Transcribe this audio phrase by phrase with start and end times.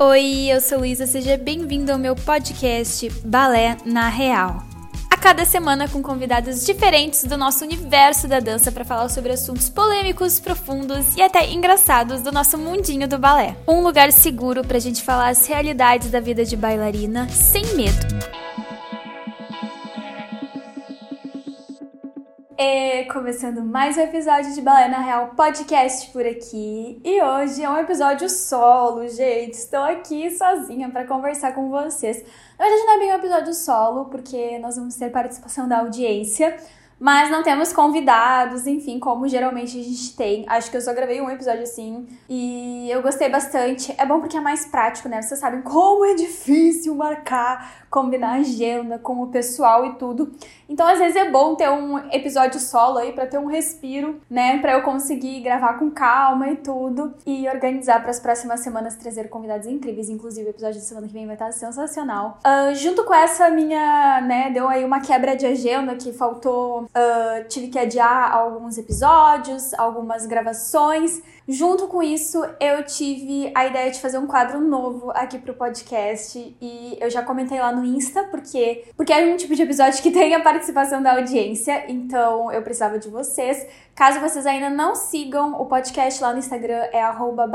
[0.00, 4.62] Oi, eu sou Luísa, seja bem-vindo ao meu podcast Balé na Real.
[5.10, 9.68] A cada semana com convidados diferentes do nosso universo da dança para falar sobre assuntos
[9.68, 13.56] polêmicos, profundos e até engraçados do nosso mundinho do balé.
[13.66, 18.06] Um lugar seguro para a gente falar as realidades da vida de bailarina sem medo.
[22.60, 27.00] E começando mais um episódio de Balé na Real Podcast por aqui.
[27.04, 29.52] E hoje é um episódio solo, gente.
[29.52, 32.16] Estou aqui sozinha para conversar com vocês.
[32.58, 36.56] Na verdade, não é bem um episódio solo, porque nós vamos ter participação da audiência.
[36.98, 40.44] Mas não temos convidados, enfim, como geralmente a gente tem.
[40.48, 43.94] Acho que eu só gravei um episódio assim e eu gostei bastante.
[43.96, 45.22] É bom porque é mais prático, né?
[45.22, 50.32] Vocês sabem como é difícil marcar, combinar agenda com o pessoal e tudo.
[50.68, 54.58] Então, às vezes é bom ter um episódio solo aí para ter um respiro, né,
[54.58, 59.30] para eu conseguir gravar com calma e tudo e organizar para as próximas semanas trazer
[59.30, 62.38] convidados incríveis, inclusive o episódio de semana que vem vai estar sensacional.
[62.44, 67.48] Uh, junto com essa minha, né, deu aí uma quebra de agenda que faltou, uh,
[67.48, 71.22] tive que adiar alguns episódios, algumas gravações.
[71.50, 76.54] Junto com isso, eu tive a ideia de fazer um quadro novo aqui pro podcast
[76.60, 80.10] e eu já comentei lá no Insta, porque porque é um tipo de episódio que
[80.12, 83.66] tem a participação da audiência, então eu precisava de vocês.
[83.94, 87.48] Caso vocês ainda não sigam o podcast lá no Instagram, é arroba.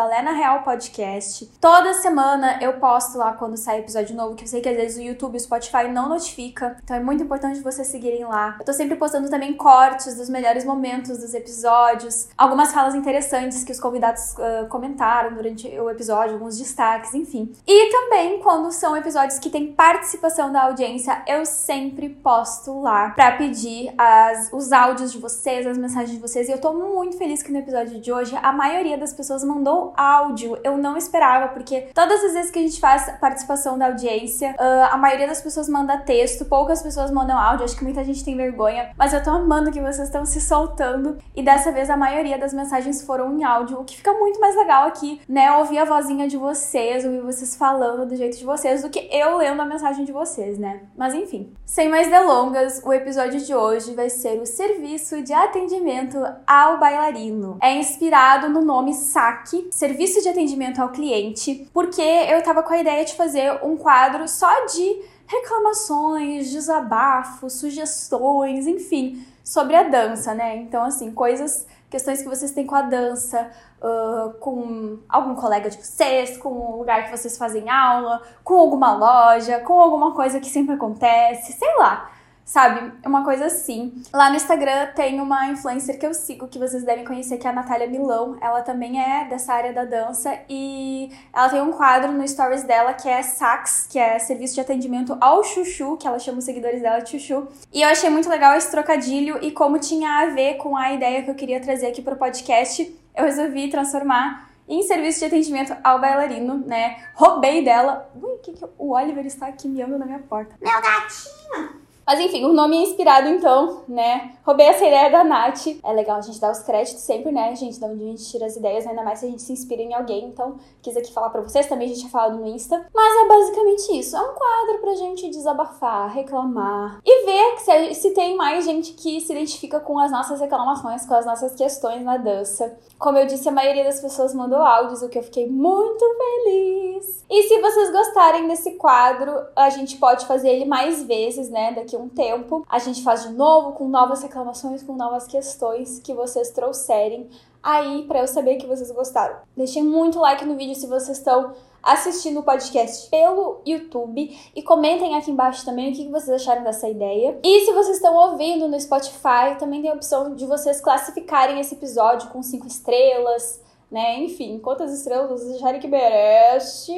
[1.62, 4.98] Toda semana eu posto lá quando sai episódio novo, que eu sei que às vezes
[4.98, 6.76] o YouTube e o Spotify não notifica.
[6.84, 8.58] Então é muito importante vocês seguirem lá.
[8.60, 13.72] Eu tô sempre postando também cortes dos melhores momentos dos episódios, algumas falas interessantes que
[13.72, 17.52] os convidados uh, comentaram durante o episódio, alguns destaques, enfim.
[17.68, 23.34] E também quando são episódios que tem participação da audiência, eu sempre posto lá para
[23.34, 26.48] pedir as, os áudios de vocês, as mensagens de vocês.
[26.48, 29.94] E eu tô muito feliz que no episódio de hoje a maioria das pessoas mandou
[29.98, 30.58] áudio.
[30.64, 34.94] Eu não esperava, porque todas as vezes que a gente faz participação da audiência, uh,
[34.94, 37.66] a maioria das pessoas manda texto, poucas pessoas mandam áudio.
[37.66, 41.18] Acho que muita gente tem vergonha, mas eu tô amando que vocês estão se soltando.
[41.36, 44.56] E dessa vez a maioria das mensagens foram em áudio, o que fica muito mais
[44.56, 45.52] legal aqui, né?
[45.58, 49.38] Ouvir a vozinha de vocês, ouvir vocês falando do jeito de vocês, do que eu
[49.38, 50.82] lendo a mensagem de vocês, né?
[50.98, 56.18] Mas enfim, sem mais delongas, o episódio de hoje vai ser o serviço de atendimento
[56.46, 57.58] ao bailarino.
[57.62, 62.80] É inspirado no nome SAC, Serviço de Atendimento ao Cliente, porque eu tava com a
[62.80, 70.58] ideia de fazer um quadro só de reclamações, desabafos, sugestões, enfim, sobre a dança, né?
[70.58, 75.78] Então, assim, coisas, questões que vocês têm com a dança, uh, com algum colega de
[75.78, 80.50] vocês, com o lugar que vocês fazem aula, com alguma loja, com alguma coisa que
[80.50, 82.13] sempre acontece, sei lá
[82.46, 82.92] sabe?
[83.06, 84.04] Uma coisa assim.
[84.12, 87.50] Lá no Instagram tem uma influencer que eu sigo, que vocês devem conhecer, que é
[87.50, 88.38] a Natália Milão.
[88.42, 92.94] Ela também é dessa área da dança e ela tem um quadro no stories dela
[92.94, 96.82] que é Sax, que é serviço de atendimento ao chuchu, que ela chama os seguidores
[96.82, 97.48] dela de chuchu.
[97.72, 101.24] E eu achei muito legal esse trocadilho e como tinha a ver com a ideia
[101.24, 106.00] que eu queria trazer aqui pro podcast, eu resolvi transformar em serviço de atendimento ao
[106.00, 107.04] bailarino, né?
[107.14, 108.10] Roubei dela.
[108.16, 110.56] Ui, que que o Oliver está aqui miando na minha porta.
[110.62, 111.83] Meu gatinho!
[112.06, 114.34] Mas enfim, o nome é inspirado então, né?
[114.46, 115.68] Roubei essa ideia da Nath.
[115.84, 117.80] É legal a gente dar os créditos sempre, né, gente?
[117.80, 119.94] De onde a gente tira as ideias, ainda mais se a gente se inspira em
[119.94, 120.26] alguém.
[120.26, 122.86] Então, quis aqui falar pra vocês, também a gente tinha falado no Insta.
[122.94, 124.18] Mas é basicamente isso.
[124.18, 129.22] É um quadro pra gente desabafar, reclamar e ver se, se tem mais gente que
[129.22, 132.78] se identifica com as nossas reclamações, com as nossas questões na dança.
[133.00, 137.24] Como eu disse, a maioria das pessoas mandou áudios, o que eu fiquei muito feliz.
[137.30, 141.72] E se vocês gostarem desse quadro, a gente pode fazer ele mais vezes, né?
[141.74, 145.28] Daqui daqui a um tempo a gente faz de novo com novas reclamações, com novas
[145.28, 147.30] questões que vocês trouxerem
[147.62, 149.38] aí para eu saber que vocês gostaram.
[149.56, 155.16] Deixem muito like no vídeo se vocês estão assistindo o podcast pelo YouTube e comentem
[155.16, 157.38] aqui embaixo também o que vocês acharam dessa ideia.
[157.44, 161.76] E se vocês estão ouvindo no Spotify, também tem a opção de vocês classificarem esse
[161.76, 163.62] episódio com cinco estrelas,
[163.94, 164.18] né?
[164.18, 166.92] Enfim, quantas estrelas vocês acharem que merece.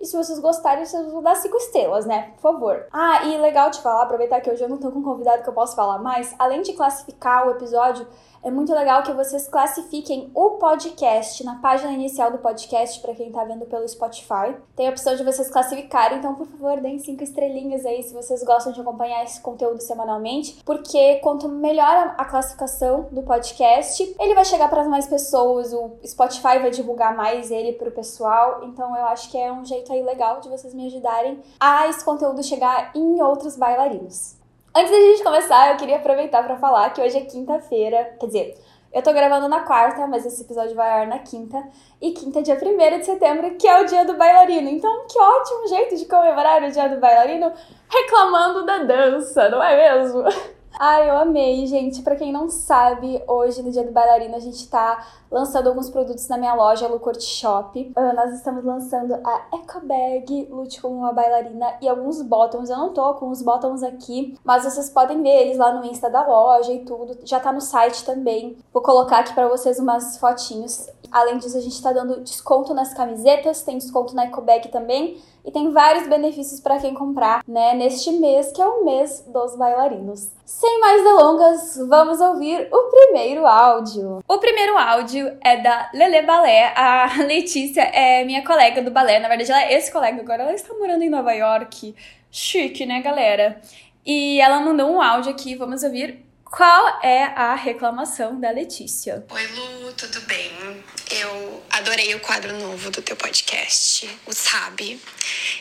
[0.00, 2.32] E se vocês gostarem, vocês vão dar cinco estrelas, né?
[2.34, 2.86] Por favor.
[2.92, 5.48] Ah, e legal te falar, aproveitar que hoje eu não tô com um convidado que
[5.48, 8.04] eu posso falar mais, além de classificar o episódio,
[8.42, 13.30] é muito legal que vocês classifiquem o podcast na página inicial do podcast para quem
[13.30, 14.56] tá vendo pelo Spotify.
[14.74, 18.42] Tem a opção de vocês classificarem, então por favor, deem cinco estrelinhas aí se vocês
[18.42, 24.44] gostam de acompanhar esse conteúdo semanalmente, porque quanto melhor a classificação do podcast, ele vai
[24.44, 28.62] chegar para mais pessoas, o Spotify vai divulgar mais ele pro pessoal.
[28.64, 32.02] Então eu acho que é um jeito aí legal de vocês me ajudarem a esse
[32.02, 34.39] conteúdo chegar em outros bailarinos.
[34.72, 38.58] Antes da gente começar, eu queria aproveitar para falar que hoje é quinta-feira, quer dizer,
[38.92, 41.60] Eu tô gravando na quarta, mas esse episódio vai ar na quinta.
[42.00, 44.68] E quinta é dia 1 de setembro, que é o dia do bailarino.
[44.68, 47.52] Então, que ótimo jeito de comemorar o dia do bailarino
[47.88, 50.24] reclamando da dança, não é mesmo?
[50.78, 52.00] Ai, eu amei, gente.
[52.02, 56.26] Para quem não sabe, hoje no Dia do Bailarino a gente tá lançando alguns produtos
[56.28, 57.92] na minha loja, Lucort Shop.
[57.96, 62.70] Uh, nós estamos lançando a Eco Bag, Lute como uma bailarina e alguns bottoms.
[62.70, 66.08] Eu não tô com os bottoms aqui, mas vocês podem ver eles lá no Insta
[66.08, 67.18] da loja e tudo.
[67.24, 68.56] Já tá no site também.
[68.72, 70.88] Vou colocar aqui para vocês umas fotinhos.
[71.12, 75.20] Além disso, a gente tá dando desconto nas camisetas, tem desconto na Eco Bag também.
[75.44, 79.56] E tem vários benefícios para quem comprar, né, neste mês que é o mês dos
[79.56, 80.30] bailarinos.
[80.44, 84.22] Sem mais delongas, vamos ouvir o primeiro áudio.
[84.28, 86.72] O primeiro áudio é da Lele Balé.
[86.76, 90.54] A Letícia é minha colega do balé, na verdade ela é esse colega agora, ela
[90.54, 91.94] está morando em Nova York.
[92.30, 93.60] Chique, né, galera?
[94.04, 99.24] E ela mandou um áudio aqui, vamos ouvir qual é a reclamação da Letícia?
[99.30, 100.84] Oi, Lu, tudo bem?
[101.08, 105.00] Eu adorei o quadro novo do teu podcast, o Sabe.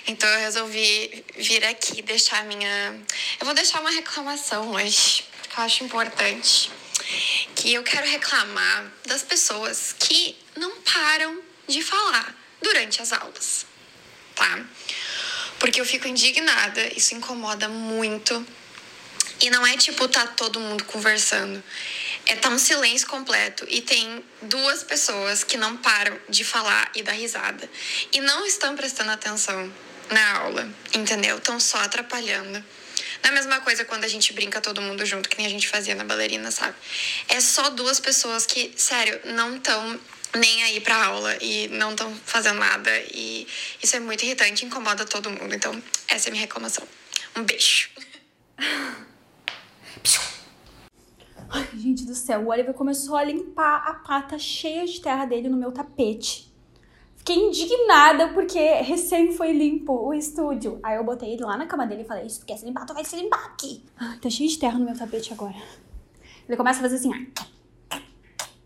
[0.08, 3.00] Então eu resolvi vir aqui deixar minha.
[3.40, 6.72] Eu vou deixar uma reclamação hoje, que eu acho importante.
[7.56, 13.66] Que eu quero reclamar das pessoas que não param de falar durante as aulas,
[14.36, 14.66] tá?
[15.60, 18.46] Porque eu fico indignada, isso incomoda muito
[19.42, 21.64] e não é tipo, tá todo mundo conversando.
[22.26, 27.02] É tá um silêncio completo e tem duas pessoas que não param de falar e
[27.02, 27.70] dar risada.
[28.12, 29.72] E não estão prestando atenção
[30.12, 31.38] na aula, entendeu?
[31.38, 32.64] Estão só atrapalhando.
[33.24, 35.50] Não é a mesma coisa quando a gente brinca todo mundo junto, que nem a
[35.50, 36.76] gente fazia na bailarina, sabe?
[37.28, 40.00] É só duas pessoas que, sério, não estão
[40.36, 42.92] nem aí pra aula e não estão fazendo nada.
[43.14, 43.48] E
[43.82, 45.54] isso é muito irritante, incomoda todo mundo.
[45.54, 46.88] Então, essa é a minha reclamação.
[47.36, 47.90] Um beijo.
[51.50, 55.50] Ai, gente do céu, o Oliver começou a limpar a pata cheia de terra dele
[55.50, 56.54] no meu tapete.
[57.18, 60.80] Fiquei indignada porque recém foi limpo o estúdio.
[60.82, 62.86] Aí eu botei ele lá na cama dele e falei: Se tu quer se limpar,
[62.86, 63.84] tu vai se limpar aqui.
[63.98, 65.56] Ai, tá cheio de terra no meu tapete agora.
[66.48, 67.12] Ele começa a fazer assim,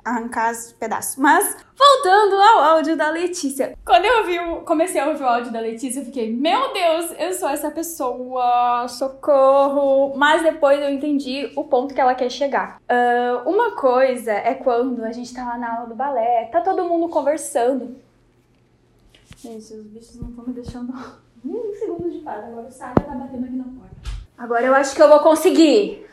[0.04, 1.16] arrancar os pedaços.
[1.16, 3.78] Mas, voltando ao áudio da Letícia.
[3.86, 7.34] Quando eu vi, comecei a ouvir o áudio da Letícia, eu fiquei, meu Deus, eu
[7.34, 10.14] sou essa pessoa, socorro.
[10.16, 12.80] Mas depois eu entendi o ponto que ela quer chegar.
[12.82, 16.86] Uh, uma coisa é quando a gente tá lá na aula do balé, tá todo
[16.86, 17.96] mundo conversando.
[19.38, 20.94] Gente, os bichos não estão me deixando
[21.46, 22.44] um segundo de paz.
[22.46, 23.94] Agora o Saga tá batendo aqui na porta.
[24.38, 26.06] Agora eu acho que eu vou conseguir.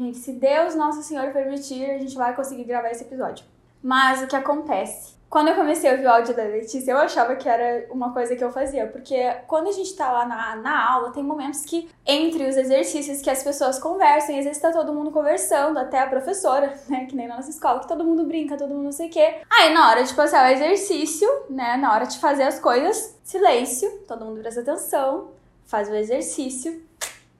[0.00, 3.44] Gente, se Deus Nosso Senhor permitir, a gente vai conseguir gravar esse episódio.
[3.82, 5.12] Mas o que acontece?
[5.28, 8.34] Quando eu comecei a ouvir o áudio da Letícia, eu achava que era uma coisa
[8.34, 11.86] que eu fazia, porque quando a gente tá lá na, na aula, tem momentos que,
[12.06, 16.06] entre os exercícios que as pessoas conversam, às vezes tá todo mundo conversando, até a
[16.06, 19.08] professora, né, que nem na nossa escola, que todo mundo brinca, todo mundo não sei
[19.08, 19.42] o quê.
[19.50, 23.90] Aí, na hora de passar o exercício, né, na hora de fazer as coisas, silêncio,
[24.08, 25.28] todo mundo presta atenção,
[25.66, 26.82] faz o exercício,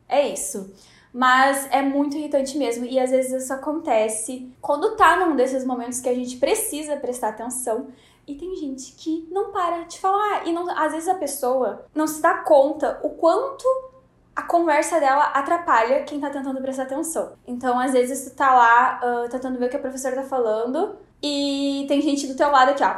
[0.07, 0.71] é isso.
[1.13, 2.85] Mas é muito irritante mesmo.
[2.85, 7.31] E às vezes isso acontece quando tá num desses momentos que a gente precisa prestar
[7.31, 7.89] atenção.
[8.27, 10.47] E tem gente que não para de falar.
[10.47, 13.65] E não, às vezes a pessoa não se dá conta o quanto
[14.35, 17.33] a conversa dela atrapalha quem tá tentando prestar atenção.
[17.47, 20.97] Então, às vezes, tu tá lá uh, tentando ver o que a professora tá falando
[21.23, 22.97] e tem gente do teu lado aqui, ó.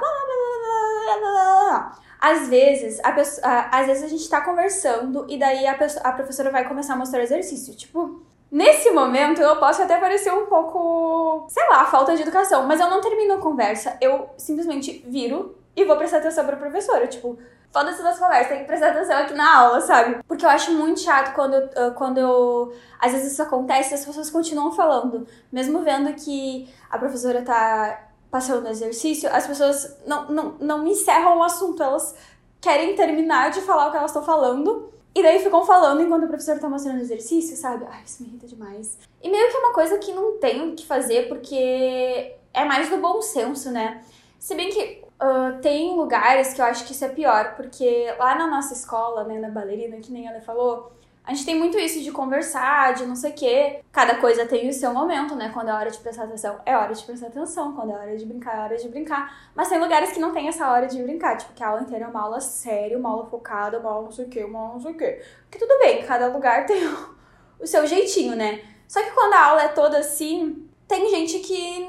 [2.23, 6.13] Às vezes, a pessoa, às vezes a gente tá conversando e daí a, pessoa, a
[6.13, 7.75] professora vai começar a mostrar o exercício.
[7.75, 12.79] Tipo, nesse momento eu posso até parecer um pouco, sei lá, falta de educação, mas
[12.79, 17.09] eu não termino a conversa, eu simplesmente viro e vou prestar atenção pra professora.
[17.09, 17.37] Tipo,
[17.73, 20.23] foda-se das conversas, tem que prestar atenção aqui na aula, sabe?
[20.29, 22.73] Porque eu acho muito chato quando, eu, quando eu.
[23.01, 28.12] Às vezes isso acontece e as pessoas continuam falando, mesmo vendo que a professora tá
[28.33, 32.15] passando exercício, as pessoas não, não, não encerram o assunto, elas
[32.63, 34.91] querem terminar de falar o que elas estão falando.
[35.15, 37.85] E daí ficam falando enquanto o professor tá mostrando o exercício, sabe?
[37.91, 38.99] Ai, isso me irrita demais.
[39.23, 42.89] E meio que é uma coisa que não tem o que fazer, porque é mais
[42.89, 44.03] do bom senso, né?
[44.39, 48.35] Se bem que uh, tem lugares que eu acho que isso é pior, porque lá
[48.35, 50.91] na nossa escola, né, na bailarina, que nem ela falou,
[51.25, 53.81] a gente tem muito isso de conversar, de não sei o quê.
[53.93, 55.51] Cada coisa tem o seu momento, né?
[55.55, 57.75] Quando é hora de prestar atenção, é hora de prestar atenção.
[57.75, 59.51] Quando é hora de brincar, é hora de brincar.
[59.55, 61.37] Mas tem lugares que não tem essa hora de brincar.
[61.37, 64.13] Tipo, que a aula inteira é uma aula séria, uma aula focada, uma aula não
[64.13, 65.23] sei o quê, uma aula não sei o quê.
[65.49, 66.83] Porque tudo bem, cada lugar tem
[67.61, 68.61] o seu jeitinho, né?
[68.89, 71.89] Só que quando a aula é toda assim, tem gente que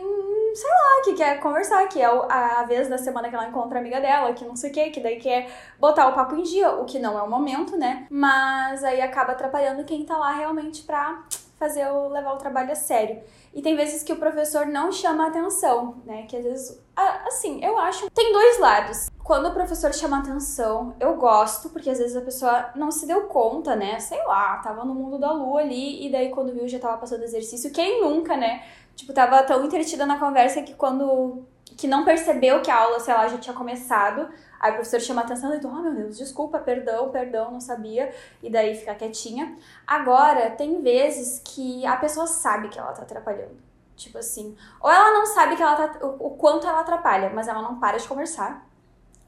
[0.55, 3.81] sei lá, que quer conversar, que é a vez da semana que ela encontra a
[3.81, 6.71] amiga dela, que não sei o que, que daí quer botar o papo em dia,
[6.71, 8.07] o que não é o momento, né?
[8.09, 11.23] Mas aí acaba atrapalhando quem tá lá realmente pra
[11.63, 13.21] fazer o levar o trabalho a sério.
[13.53, 16.23] E tem vezes que o professor não chama atenção, né?
[16.23, 16.83] Que às vezes,
[17.27, 19.09] assim, eu acho, tem dois lados.
[19.23, 23.21] Quando o professor chama atenção, eu gosto, porque às vezes a pessoa não se deu
[23.27, 23.99] conta, né?
[23.99, 27.23] Sei lá, tava no mundo da lua ali e daí quando viu já tava passando
[27.23, 27.71] exercício.
[27.71, 28.63] Quem nunca, né?
[28.95, 31.45] Tipo, tava tão entretida na conversa que quando
[31.77, 34.29] que não percebeu que a aula, sei lá, já tinha começado.
[34.59, 38.13] Aí o professor chama atenção e tu, oh meu Deus, desculpa, perdão, perdão, não sabia.
[38.41, 39.57] E daí fica quietinha.
[39.85, 43.57] Agora, tem vezes que a pessoa sabe que ela tá atrapalhando.
[43.95, 47.47] Tipo assim, ou ela não sabe que ela tá, o, o quanto ela atrapalha, mas
[47.47, 48.67] ela não para de conversar.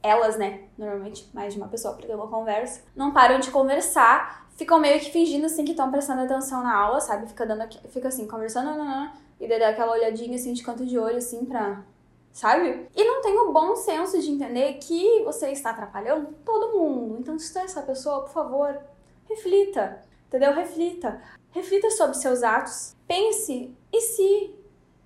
[0.02, 0.64] Elas, né?
[0.78, 2.82] Normalmente, mais de uma pessoa porque uma conversa.
[2.96, 7.00] Não param de conversar, ficam meio que fingindo assim que estão prestando atenção na aula,
[7.02, 7.28] sabe?
[7.28, 8.78] Fica dando fica assim, conversando,
[9.40, 11.84] e daí dá aquela olhadinha assim de canto de olho, assim, pra
[12.36, 12.90] sabe?
[12.94, 17.18] E não tem o bom senso de entender que você está atrapalhando todo mundo.
[17.18, 18.78] Então, se você é essa pessoa, por favor,
[19.30, 20.54] reflita, entendeu?
[20.54, 21.22] Reflita.
[21.52, 22.94] Reflita sobre seus atos.
[23.08, 24.54] Pense, e se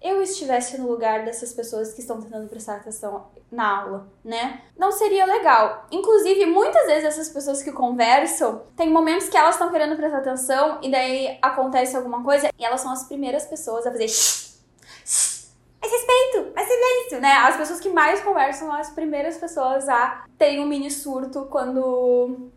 [0.01, 4.61] eu estivesse no lugar dessas pessoas que estão tentando prestar atenção na aula, né?
[4.77, 5.85] Não seria legal.
[5.91, 10.79] Inclusive, muitas vezes essas pessoas que conversam, tem momentos que elas estão querendo prestar atenção
[10.81, 14.07] e daí acontece alguma coisa e elas são as primeiras pessoas a fazer
[15.81, 17.31] mais respeito, mais silêncio, né?
[17.31, 22.49] As pessoas que mais conversam são as primeiras pessoas a terem um mini surto quando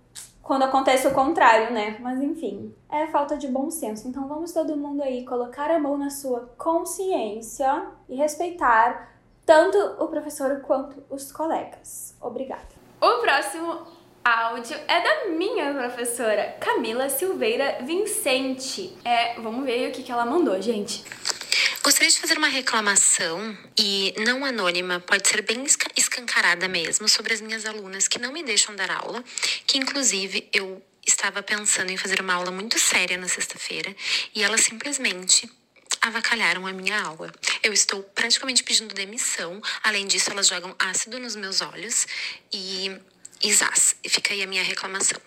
[0.42, 1.96] quando acontece o contrário, né?
[2.00, 4.08] Mas enfim, é falta de bom senso.
[4.08, 9.12] Então vamos todo mundo aí colocar a mão na sua consciência e respeitar
[9.46, 12.16] tanto o professor quanto os colegas.
[12.20, 12.68] Obrigada.
[13.00, 13.86] O próximo
[14.24, 18.96] áudio é da minha professora, Camila Silveira Vincente.
[19.04, 21.04] É, vamos ver o que, que ela mandou, gente.
[21.82, 25.64] Gostaria de fazer uma reclamação e não anônima, pode ser bem
[25.96, 29.24] escancarada mesmo, sobre as minhas alunas que não me deixam dar aula,
[29.66, 33.94] que inclusive eu estava pensando em fazer uma aula muito séria na sexta-feira
[34.32, 35.50] e elas simplesmente
[36.00, 37.32] avacalharam a minha aula.
[37.64, 39.60] Eu estou praticamente pedindo demissão.
[39.82, 42.06] Além disso, elas jogam ácido nos meus olhos
[42.52, 42.96] e
[43.42, 43.96] Isás.
[44.08, 45.20] Fica aí a minha reclamação.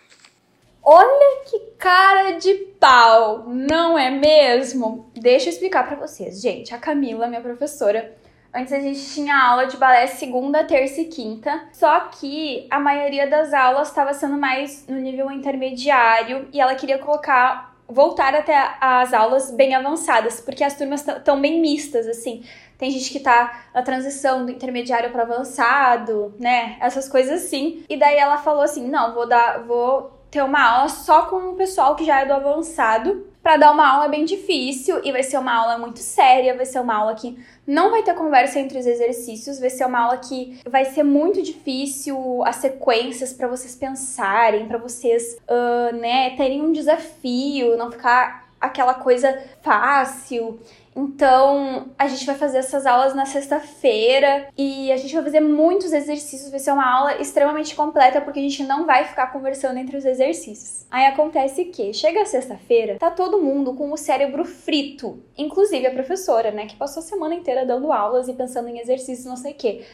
[0.87, 5.09] Olha que cara de pau, não é mesmo?
[5.15, 6.39] Deixa eu explicar para vocês.
[6.39, 8.15] Gente, a Camila, minha professora,
[8.53, 13.27] Antes a gente tinha aula de balé segunda, terça e quinta, só que a maioria
[13.27, 19.13] das aulas estava sendo mais no nível intermediário e ela queria colocar voltar até as
[19.13, 22.45] aulas bem avançadas, porque as turmas estão bem mistas assim.
[22.77, 26.77] Tem gente que tá na transição do intermediário para avançado, né?
[26.79, 27.83] Essas coisas assim.
[27.89, 31.55] E daí ela falou assim: "Não, vou dar vou ter uma aula só com o
[31.55, 35.37] pessoal que já é do avançado, para dar uma aula bem difícil e vai ser
[35.37, 38.85] uma aula muito séria, vai ser uma aula que não vai ter conversa entre os
[38.85, 44.67] exercícios, vai ser uma aula que vai ser muito difícil as sequências para vocês pensarem,
[44.67, 50.59] para vocês, uh, né, terem um desafio, não ficar aquela coisa fácil.
[50.95, 55.91] Então, a gente vai fazer essas aulas na sexta-feira e a gente vai fazer muitos
[55.91, 56.49] exercícios.
[56.49, 60.05] Vai ser uma aula extremamente completa porque a gente não vai ficar conversando entre os
[60.05, 60.85] exercícios.
[60.89, 65.91] Aí acontece que chega a sexta-feira, tá todo mundo com o cérebro frito, inclusive a
[65.91, 69.51] professora, né, que passou a semana inteira dando aulas e pensando em exercícios, não sei
[69.51, 69.85] o quê.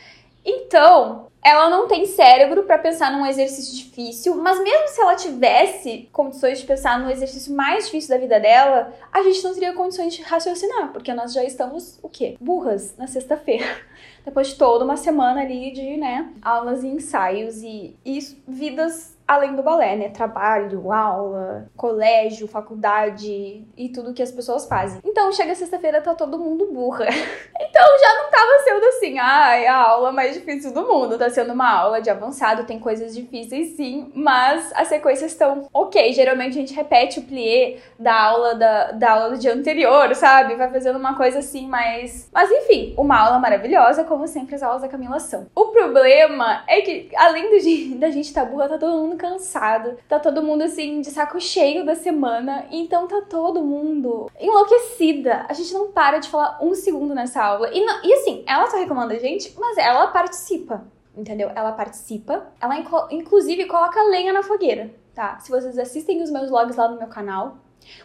[0.44, 6.08] Então, ela não tem cérebro para pensar num exercício difícil, mas mesmo se ela tivesse
[6.12, 10.14] condições de pensar no exercício mais difícil da vida dela, a gente não teria condições
[10.14, 12.38] de raciocinar, porque nós já estamos o quê?
[12.40, 13.66] Burras na sexta-feira.
[14.24, 19.56] Depois de toda uma semana ali de, né, aulas e ensaios e, e vidas além
[19.56, 20.10] do balé, né?
[20.10, 25.00] Trabalho, aula, colégio, faculdade e tudo que as pessoas fazem.
[25.06, 27.06] Então, chega sexta-feira, tá todo mundo burra.
[27.60, 31.18] então, já não tava sendo assim, ah, a aula mais difícil do mundo.
[31.18, 36.12] Tá sendo uma aula de avançado, tem coisas difíceis sim, mas as sequências estão ok.
[36.12, 40.56] Geralmente a gente repete o plié da aula da, da aula do dia anterior, sabe?
[40.56, 42.30] Vai fazendo uma coisa assim, mas.
[42.34, 45.48] Mas enfim, uma aula maravilhosa, como sempre as aulas da Camila são.
[45.56, 49.98] O problema é que, além do, da gente tá burra, tá todo mundo cansado.
[50.10, 52.66] Tá todo mundo assim de saco cheio da semana.
[52.72, 55.46] Então tá todo mundo enlouquecida.
[55.48, 57.70] A gente não para de falar um segundo nessa aula.
[57.72, 60.84] E, não, e assim, ela tá reclamando a gente, mas ela participa.
[61.16, 61.52] Entendeu?
[61.54, 62.48] Ela participa.
[62.60, 62.80] Ela
[63.12, 65.38] inclusive coloca lenha na fogueira, tá?
[65.40, 67.58] Se vocês assistem os meus vlogs lá no meu canal,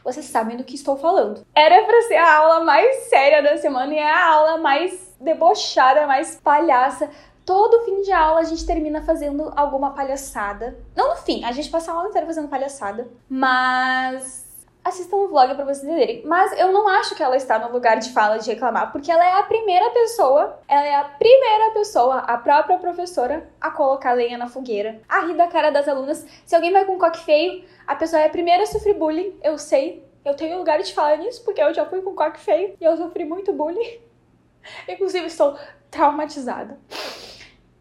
[0.05, 1.47] vocês sabem do que estou falando.
[1.55, 6.07] Era pra ser a aula mais séria da semana e é a aula mais debochada,
[6.07, 7.09] mais palhaça
[7.47, 10.76] todo fim de aula a gente termina fazendo alguma palhaçada.
[10.95, 14.45] Não no fim, a gente passa a aula inteira fazendo palhaçada, mas
[14.85, 16.23] assistam o vlog para vocês entenderem.
[16.26, 19.25] Mas eu não acho que ela está no lugar de fala de reclamar, porque ela
[19.25, 24.37] é a primeira pessoa, ela é a primeira pessoa, a própria professora, a colocar lenha
[24.37, 26.26] na fogueira, a rir da cara das alunas.
[26.45, 29.57] Se alguém vai com coque feio, a pessoa é a primeira a sofrer bullying, eu
[29.57, 32.85] sei, Eu tenho lugar de falar nisso porque eu já fui com coque feio e
[32.85, 34.00] eu sofri muito bullying.
[34.88, 35.57] Inclusive, estou
[35.88, 36.76] traumatizada.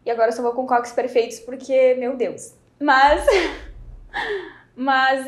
[0.06, 2.54] E agora eu só vou com coques perfeitos porque, meu Deus.
[2.80, 3.26] Mas.
[4.76, 5.26] Mas.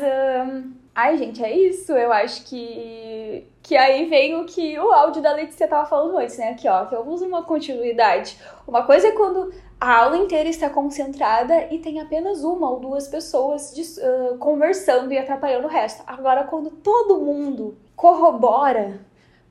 [0.95, 1.91] Ai, gente, é isso.
[1.91, 3.45] Eu acho que.
[3.61, 6.51] Que aí vem o que o áudio da Letícia tava falando antes, né?
[6.51, 8.39] Aqui, ó, que eu uso uma continuidade.
[8.65, 13.07] Uma coisa é quando a aula inteira está concentrada e tem apenas uma ou duas
[13.07, 16.01] pessoas uh, conversando e atrapalhando o resto.
[16.07, 19.01] Agora, quando todo mundo corrobora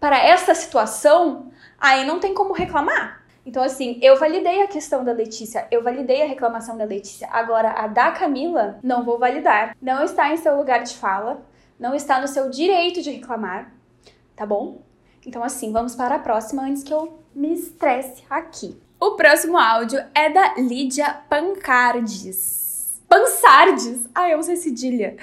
[0.00, 3.22] para essa situação, aí não tem como reclamar.
[3.48, 7.26] Então, assim, eu validei a questão da Letícia, eu validei a reclamação da Letícia.
[7.32, 9.74] Agora, a da Camila, não vou validar.
[9.80, 11.40] Não está em seu lugar de fala,
[11.80, 13.72] não está no seu direito de reclamar,
[14.36, 14.82] tá bom?
[15.26, 18.78] Então, assim, vamos para a próxima antes que eu me estresse aqui.
[19.00, 23.00] O próximo áudio é da Lídia Pancardes.
[23.08, 24.10] Pansardes!
[24.14, 25.16] Ai, eu não sei cedilha.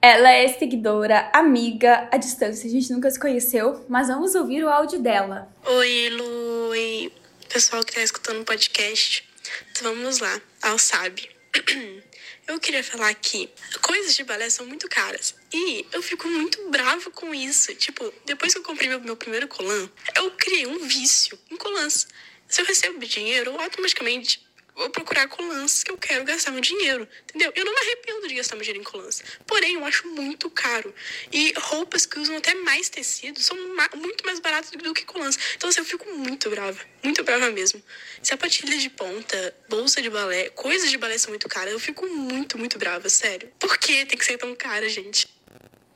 [0.00, 2.66] Ela é seguidora, amiga, à distância.
[2.66, 5.48] A gente nunca se conheceu, mas vamos ouvir o áudio dela.
[5.66, 7.21] Oi, Lu
[7.52, 9.28] pessoal que está escutando o podcast.
[9.70, 11.28] Então vamos lá, ao sabe.
[12.48, 13.48] Eu queria falar que
[13.82, 15.34] coisas de balé são muito caras.
[15.52, 17.72] E eu fico muito bravo com isso.
[17.76, 22.08] Tipo, depois que eu comprei meu, meu primeiro colan, eu criei um vício em colãs.
[22.48, 24.41] Se eu recebo dinheiro, automaticamente
[24.76, 27.52] vou procurar colãs que eu quero gastar meu dinheiro, entendeu?
[27.54, 29.22] Eu não me arrependo de gastar meu dinheiro em colãs.
[29.46, 30.94] Porém, eu acho muito caro.
[31.30, 33.56] E roupas que usam até mais tecido são
[33.94, 35.38] muito mais baratas do que colãs.
[35.56, 36.78] Então, assim, eu fico muito brava.
[37.02, 37.82] Muito brava mesmo.
[38.22, 41.72] Sapatilha de ponta, bolsa de balé, coisas de balé são muito caras.
[41.72, 43.50] Eu fico muito, muito brava, sério.
[43.58, 45.28] Por que tem que ser tão cara, gente?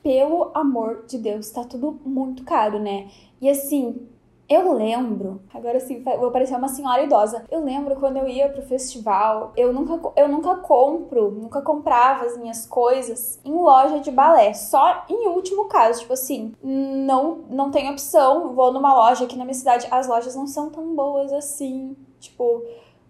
[0.03, 3.11] Pelo amor de Deus, tá tudo muito caro, né?
[3.41, 4.07] E assim,
[4.49, 7.43] eu lembro, agora sim, vou parecer uma senhora idosa.
[7.51, 12.37] Eu lembro quando eu ia pro festival, eu nunca, eu nunca compro, nunca comprava as
[12.37, 14.53] minhas coisas em loja de balé.
[14.53, 18.53] Só em último caso, tipo assim, não, não tem opção.
[18.53, 21.97] Vou numa loja aqui na minha cidade, as lojas não são tão boas assim.
[22.17, 22.63] Tipo,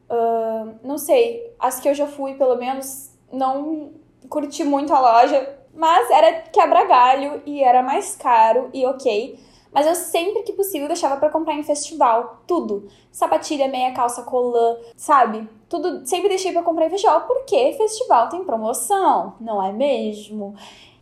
[0.10, 1.54] uh, não sei.
[1.60, 3.92] As que eu já fui, pelo menos, não
[4.28, 5.56] curti muito a loja.
[5.72, 9.38] Mas era quebra-galho e era mais caro e ok.
[9.78, 12.88] Mas eu sempre que possível deixava para comprar em festival, tudo.
[13.12, 15.48] Sapatilha, meia calça, colã, sabe?
[15.70, 20.56] Tudo sempre deixei para comprar em festival, porque festival tem promoção, não é mesmo?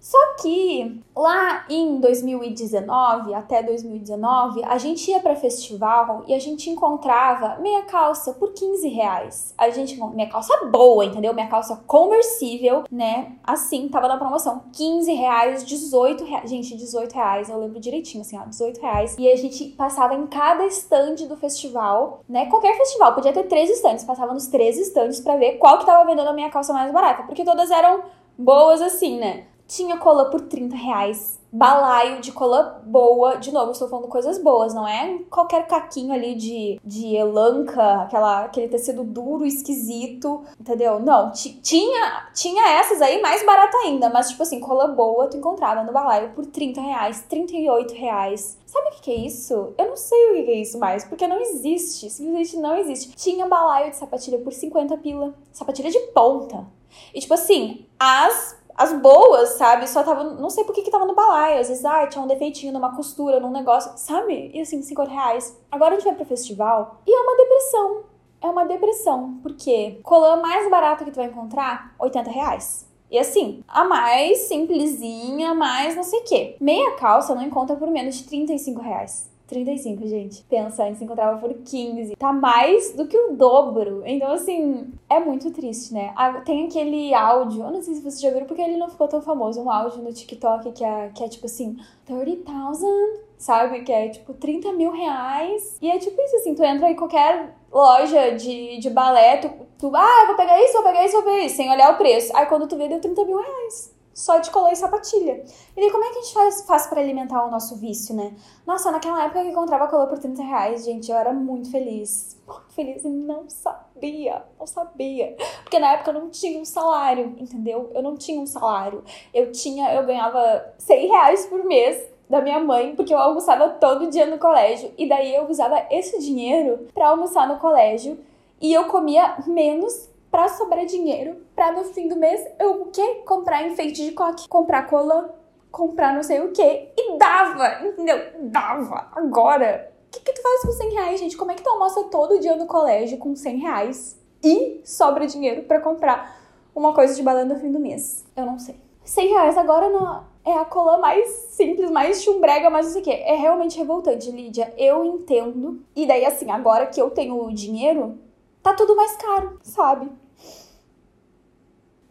[0.05, 6.69] Só que lá em 2019, até 2019, a gente ia para festival e a gente
[6.69, 9.55] encontrava meia calça por 15 reais.
[9.57, 11.33] A gente, minha calça boa, entendeu?
[11.33, 13.31] Minha calça conversível, né?
[13.43, 14.65] Assim, tava na promoção.
[14.73, 16.51] 15 reais, 18 reais.
[16.51, 19.15] Gente, 18 reais, eu lembro direitinho, assim, ó, 18 reais.
[19.17, 22.45] E a gente passava em cada stand do festival, né?
[22.45, 24.03] Qualquer festival, podia ter três stands.
[24.03, 27.23] Passava nos três stands para ver qual que tava vendendo a minha calça mais barata.
[27.23, 28.03] Porque todas eram
[28.37, 29.45] boas assim, né?
[29.67, 31.39] Tinha cola por 30 reais.
[31.51, 33.37] Balaio de cola boa.
[33.37, 38.43] De novo, estou falando coisas boas, não é qualquer caquinho ali de, de elanca, aquela,
[38.43, 40.99] aquele tecido duro, esquisito, entendeu?
[40.99, 45.81] Não, tinha, tinha essas aí mais barata ainda, mas tipo assim, cola boa tu encontrava
[45.83, 48.57] no balaio por 30 reais, 38 reais.
[48.65, 49.73] Sabe o que, que é isso?
[49.77, 53.15] Eu não sei o que, que é isso mais, porque não existe, simplesmente não existe.
[53.15, 56.67] Tinha balaio de sapatilha por 50 pila, sapatilha de ponta.
[57.13, 59.87] E tipo assim, as as boas, sabe?
[59.87, 60.23] Só tava.
[60.23, 61.59] Não sei por que, que tava no balaio.
[61.59, 64.51] Às vezes, ah, tinha um defeitinho numa costura, num negócio, sabe?
[64.53, 65.57] E assim, 50 reais.
[65.71, 68.03] Agora a gente vai pro festival e é uma depressão.
[68.41, 69.39] É uma depressão.
[69.41, 72.85] Porque colã mais barata que tu vai encontrar, 80 reais.
[73.09, 76.57] E assim, a mais simplesinha, mais não sei o quê.
[76.59, 79.31] Meia calça não encontra por menos de 35 reais.
[79.47, 80.43] 35, gente.
[80.43, 82.15] Pensa, antes encontrava por 15.
[82.15, 84.01] Tá mais do que o dobro.
[84.05, 86.13] Então, assim, é muito triste, né?
[86.45, 89.21] Tem aquele áudio, eu não sei se vocês já viram, porque ele não ficou tão
[89.21, 89.61] famoso.
[89.61, 92.89] Um áudio no TikTok que é, que é tipo assim, 30,000,
[93.37, 93.83] sabe?
[93.83, 95.77] Que é tipo 30 mil reais.
[95.81, 99.91] E é tipo isso, assim, tu entra em qualquer loja de, de balé, tu, tu,
[99.95, 102.35] ah, vou pegar isso, vou pegar isso, vou pegar isso, sem olhar o preço.
[102.35, 105.43] Aí quando tu vê, deu 30 mil reais só de colar e sapatilha.
[105.75, 108.33] E daí, como é que a gente faz, faz para alimentar o nosso vício, né?
[108.65, 112.41] Nossa, naquela época que encontrava cola por 30 reais, gente, eu era muito feliz.
[112.47, 115.35] Muito feliz e não sabia, não sabia.
[115.63, 117.91] Porque na época eu não tinha um salário, entendeu?
[117.93, 119.03] Eu não tinha um salário.
[119.33, 124.09] Eu tinha, eu ganhava 100 reais por mês da minha mãe, porque eu almoçava todo
[124.09, 124.93] dia no colégio.
[124.97, 128.17] E daí eu usava esse dinheiro para almoçar no colégio.
[128.61, 133.23] E eu comia menos para sobrar dinheiro, para no fim do mês eu o quê?
[133.25, 135.29] Comprar enfeite de coque, comprar colã,
[135.71, 136.91] comprar não sei o quê.
[136.97, 138.19] E dava, entendeu?
[138.41, 139.07] Dava.
[139.15, 141.37] Agora, o que, que tu faz com 100 reais, gente?
[141.37, 145.63] Como é que tu almoça todo dia no colégio com 100 reais e sobra dinheiro
[145.63, 146.37] para comprar
[146.75, 148.25] uma coisa de balão no fim do mês?
[148.35, 148.75] Eu não sei.
[149.05, 153.05] 100 reais agora no, é a cola mais simples, mais chumbrega, mas não sei o
[153.05, 153.11] que.
[153.11, 154.73] É realmente revoltante, Lídia.
[154.77, 155.81] Eu entendo.
[155.95, 158.19] E daí, assim, agora que eu tenho dinheiro,
[158.61, 160.11] tá tudo mais caro, sabe?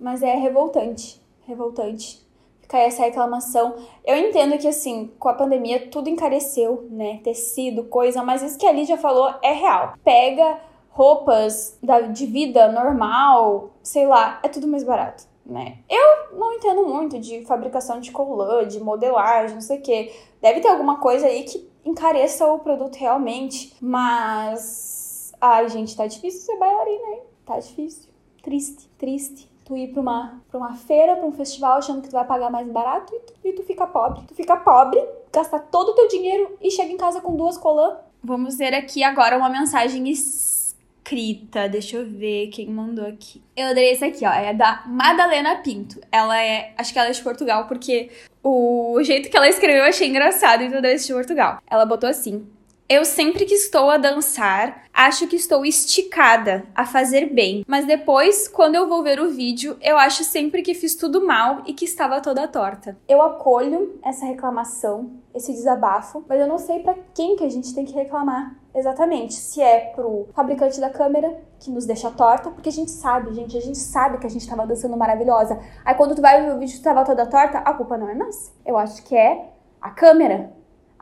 [0.05, 1.19] Mas é revoltante.
[1.47, 2.23] Revoltante.
[2.61, 3.75] Fica essa reclamação.
[4.05, 7.21] Eu entendo que, assim, com a pandemia tudo encareceu, né?
[7.25, 9.95] Tecido, coisa, mas isso que a Lídia falou é real.
[10.05, 11.79] Pega roupas
[12.13, 15.79] de vida normal, sei lá, é tudo mais barato né?
[15.89, 20.13] Eu não entendo muito de fabricação de colã, de modelagem, não sei o que.
[20.41, 25.33] Deve ter alguma coisa aí que encareça o produto realmente, mas.
[25.41, 27.23] Ai, gente, tá difícil ser bailarina, hein?
[27.45, 28.11] Tá difícil.
[28.43, 29.54] Triste, triste.
[29.65, 32.51] Tu ir pra uma, pra uma feira, pra um festival, achando que tu vai pagar
[32.51, 34.23] mais barato e tu, e tu fica pobre.
[34.29, 37.97] Tu fica pobre, gasta todo o teu dinheiro e chega em casa com duas colã.
[38.23, 41.69] Vamos ver aqui agora uma mensagem escrita.
[41.69, 43.43] Deixa eu ver quem mandou aqui.
[43.57, 44.33] Eu adorei esse aqui, ó.
[44.33, 46.01] É da Madalena Pinto.
[46.11, 46.75] Ela é.
[46.77, 48.11] Acho que ela é de Portugal, porque
[48.43, 51.59] o jeito que ela escreveu eu achei engraçado, então deve ser de Portugal.
[51.71, 52.47] Ela botou assim:
[52.89, 58.47] eu sempre que estou a dançar, acho que estou esticada a fazer bem, mas depois,
[58.47, 61.87] quando eu vou ver o vídeo, eu acho sempre que fiz tudo mal e que
[61.87, 62.97] estava toda torta.
[63.09, 67.75] Eu acolho essa reclamação, esse desabafo, mas eu não sei para quem que a gente
[67.75, 69.33] tem que reclamar exatamente.
[69.33, 73.57] Se é pro fabricante da câmera, que nos deixa torta, porque a gente sabe, gente,
[73.57, 75.59] a gente sabe que a gente estava dançando maravilhosa.
[75.85, 78.15] Aí quando tu vai ver o vídeo e tava toda torta, a culpa não é
[78.15, 78.53] nossa.
[78.67, 79.49] Eu acho que é
[79.81, 80.53] a câmera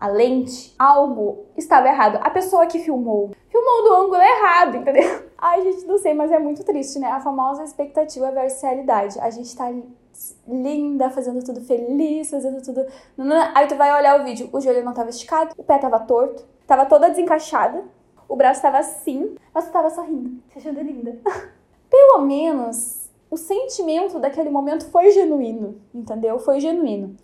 [0.03, 2.19] a lente, algo estava errado.
[2.21, 5.31] A pessoa que filmou, filmou do ângulo errado, entendeu?
[5.39, 7.07] Ai, gente, não sei, mas é muito triste, né?
[7.07, 9.21] A famosa expectativa versus realidade.
[9.21, 9.73] A gente tá
[10.49, 12.85] linda, fazendo tudo feliz, fazendo tudo.
[13.55, 16.45] Aí tu vai olhar o vídeo, o joelho não tava esticado, o pé tava torto,
[16.67, 17.85] tava toda desencaixada,
[18.29, 21.17] o braço tava assim, mas tu tava sorrindo, se achando linda.
[21.89, 26.41] Pelo menos o sentimento daquele momento foi genuíno, entendeu?
[26.41, 27.17] Foi genuíno.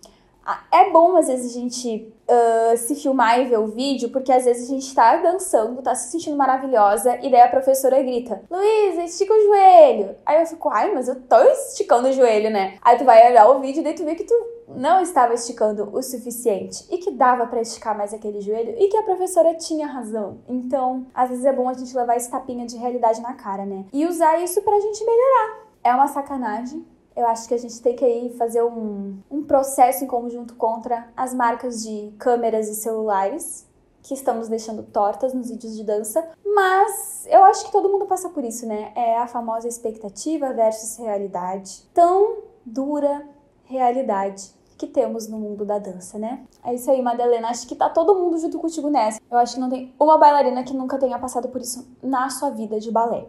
[0.51, 4.31] Ah, é bom às vezes a gente uh, se filmar e ver o vídeo, porque
[4.31, 8.41] às vezes a gente tá dançando, tá se sentindo maravilhosa, e daí a professora grita:
[8.49, 10.15] Luísa, estica o joelho.
[10.25, 12.79] Aí eu fico, ai, mas eu tô esticando o joelho, né?
[12.81, 14.33] Aí tu vai olhar o vídeo e daí tu vê que tu
[14.69, 18.97] não estava esticando o suficiente e que dava para esticar mais aquele joelho e que
[18.97, 20.39] a professora tinha razão.
[20.47, 23.85] Então, às vezes é bom a gente levar esse tapinha de realidade na cara, né?
[23.93, 25.59] E usar isso pra gente melhorar.
[25.83, 26.83] É uma sacanagem,
[27.19, 31.09] eu acho que a gente tem que aí fazer um, um processo em conjunto contra
[31.17, 33.67] as marcas de câmeras e celulares
[34.01, 38.05] que estão nos deixando tortas nos vídeos de dança, mas eu acho que todo mundo
[38.05, 38.93] passa por isso, né?
[38.95, 41.83] É a famosa expectativa versus realidade.
[41.93, 43.27] Tão dura
[43.65, 46.45] realidade que temos no mundo da dança, né?
[46.63, 47.49] É isso aí, Madalena.
[47.49, 49.19] Acho que tá todo mundo junto contigo nessa.
[49.29, 52.49] Eu acho que não tem uma bailarina que nunca tenha passado por isso na sua
[52.49, 53.27] vida de balé.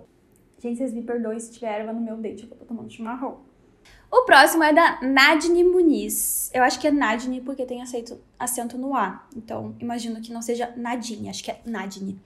[0.60, 3.49] Gente, vocês me perdoem se tiver erva no meu dente, eu tô tomando chimarrão.
[4.10, 6.50] O próximo é da Nadine Muniz.
[6.52, 9.24] Eu acho que é Nadine porque tem aceito, acento no A.
[9.36, 12.20] Então, imagino que não seja Nadine, acho que é Nadine.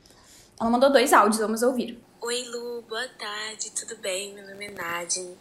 [0.58, 2.02] Ela mandou dois áudios, vamos ouvir.
[2.22, 4.32] Oi, Lu, boa tarde, tudo bem?
[4.32, 5.36] Meu nome é Nadine.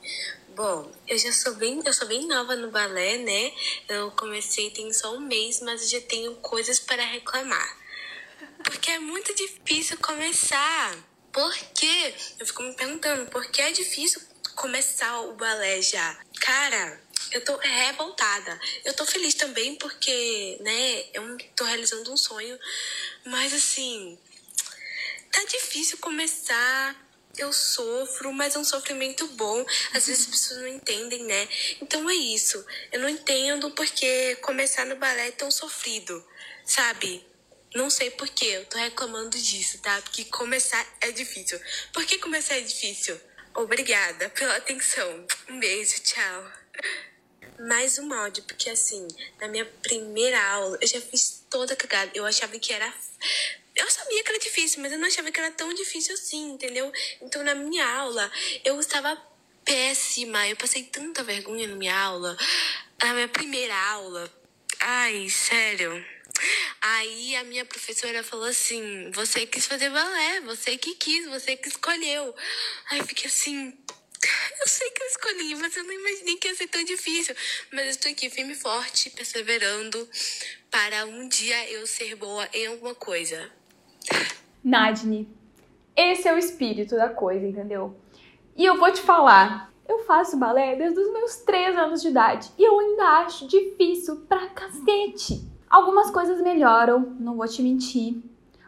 [0.54, 3.54] Bom, eu já sou bem, eu sou bem nova no balé, né?
[3.88, 7.78] Eu comecei tem só um mês, mas já tenho coisas para reclamar.
[8.66, 10.98] Porque é muito difícil começar.
[11.32, 12.14] Por quê?
[12.38, 14.22] Eu fico me perguntando, por que é difícil
[14.56, 16.18] começar o balé já.
[16.40, 18.60] Cara, eu tô revoltada.
[18.86, 22.58] Eu tô feliz também porque, né, eu tô realizando um sonho.
[23.26, 24.18] Mas assim,
[25.32, 26.96] tá difícil começar.
[27.36, 29.66] Eu sofro, mas é um sofrimento bom.
[29.94, 31.50] Às vezes as pessoas não entendem, né?
[31.82, 32.64] Então é isso.
[32.92, 36.24] Eu não entendo porque começar no balé é tão sofrido,
[36.64, 37.26] sabe?
[37.74, 40.00] Não sei por que eu tô reclamando disso, tá?
[40.04, 41.60] Porque começar é difícil.
[41.92, 43.20] Por que começar é difícil?
[43.56, 45.28] Obrigada pela atenção.
[45.48, 46.52] Um beijo, tchau.
[47.60, 49.08] Mais um áudio, porque assim,
[49.40, 52.12] na minha primeira aula, eu já fiz toda cagada.
[52.16, 52.92] Eu achava que era.
[53.76, 56.92] Eu sabia que era difícil, mas eu não achava que era tão difícil assim, entendeu?
[57.22, 58.32] Então, na minha aula,
[58.66, 59.16] eu estava
[59.64, 60.48] péssima.
[60.48, 62.36] Eu passei tanta vergonha na minha aula.
[63.04, 64.34] Na minha primeira aula.
[64.80, 66.04] Ai, sério.
[66.82, 71.70] Aí a minha professora falou assim: você quis fazer balé, você que quis, você que
[71.70, 72.36] escolheu.
[72.90, 73.78] Aí eu fiquei assim.
[74.60, 77.36] Eu sei que eu escolhi, mas eu não imaginei que ia ser tão difícil.
[77.72, 80.10] Mas eu estou aqui firme e forte, perseverando
[80.72, 83.52] para um dia eu ser boa em alguma coisa.
[84.64, 85.28] Nadine,
[85.96, 88.00] esse é o espírito da coisa, entendeu?
[88.56, 92.50] E eu vou te falar, eu faço balé desde os meus 3 anos de idade
[92.58, 95.53] e eu ainda acho difícil pra cacete.
[95.74, 98.22] Algumas coisas melhoram, não vou te mentir.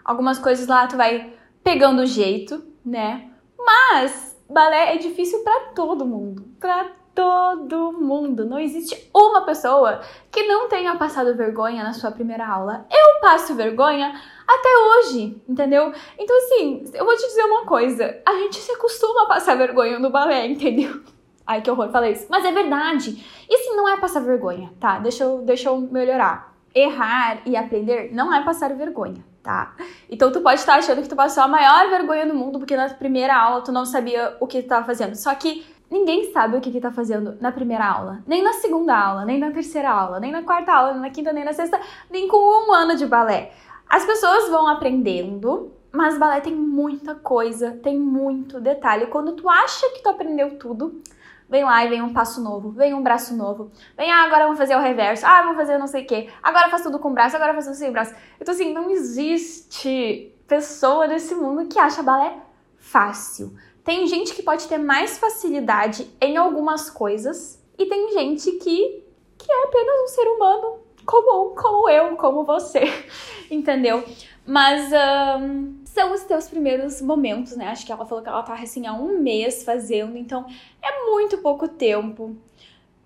[0.04, 1.32] Algumas coisas lá tu vai
[1.63, 3.30] pegando o jeito, né?
[3.60, 8.44] Mas balé é difícil para todo mundo, para todo mundo.
[8.44, 12.88] Não existe uma pessoa que não tenha passado vergonha na sua primeira aula.
[12.89, 15.94] Eu passo vergonha até hoje, entendeu?
[16.18, 20.00] Então, assim, eu vou te dizer uma coisa: a gente se acostuma a passar vergonha
[20.00, 21.04] no balé, entendeu?
[21.46, 22.26] Ai, que horror, falei isso.
[22.32, 23.24] Mas é verdade.
[23.48, 24.98] Assim, não é passar vergonha, tá?
[24.98, 26.55] Deixa eu, deixa eu melhorar.
[26.76, 29.74] Errar e aprender não é passar vergonha, tá?
[30.10, 32.90] Então tu pode estar achando que tu passou a maior vergonha do mundo porque na
[32.90, 35.16] primeira aula tu não sabia o que tu estava fazendo.
[35.16, 38.98] Só que ninguém sabe o que, que tá fazendo na primeira aula, nem na segunda
[38.98, 41.80] aula, nem na terceira aula, nem na quarta aula, nem na quinta, nem na sexta,
[42.10, 43.54] nem com um ano de balé.
[43.88, 49.08] As pessoas vão aprendendo, mas balé tem muita coisa, tem muito detalhe.
[49.08, 51.02] Quando tu acha que tu aprendeu tudo,
[51.47, 53.71] Vem lá e vem um passo novo, vem um braço novo.
[53.95, 55.25] Vem, ah, agora vamos fazer o reverso.
[55.25, 56.29] Ah, vamos fazer não sei o quê.
[56.41, 58.15] Agora faz tudo com braço, agora faz tudo sem braço.
[58.39, 62.38] Então, assim, não existe pessoa nesse mundo que acha balé
[62.77, 63.55] fácil.
[63.84, 69.03] Tem gente que pode ter mais facilidade em algumas coisas e tem gente que,
[69.38, 72.81] que é apenas um ser humano comum, como eu, como você,
[73.49, 74.03] entendeu?
[74.45, 74.91] Mas
[75.39, 77.69] um, são os teus primeiros momentos, né?
[77.69, 80.45] Acho que ela falou que ela tá assim há um mês fazendo, então
[80.81, 82.36] é muito pouco tempo.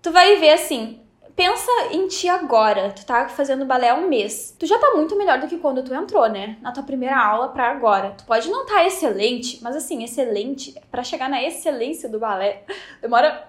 [0.02, 1.00] Tu vai ver assim,
[1.36, 2.90] pensa em ti agora.
[2.90, 4.56] Tu tá fazendo balé há um mês.
[4.58, 6.58] Tu já tá muito melhor do que quando tu entrou, né?
[6.60, 8.10] Na tua primeira aula para agora.
[8.18, 12.64] Tu pode não estar tá excelente, mas assim, excelente, para chegar na excelência do balé,
[13.00, 13.48] demora.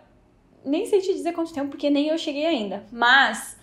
[0.64, 2.86] Nem sei te dizer quanto tempo, porque nem eu cheguei ainda.
[2.92, 3.58] Mas.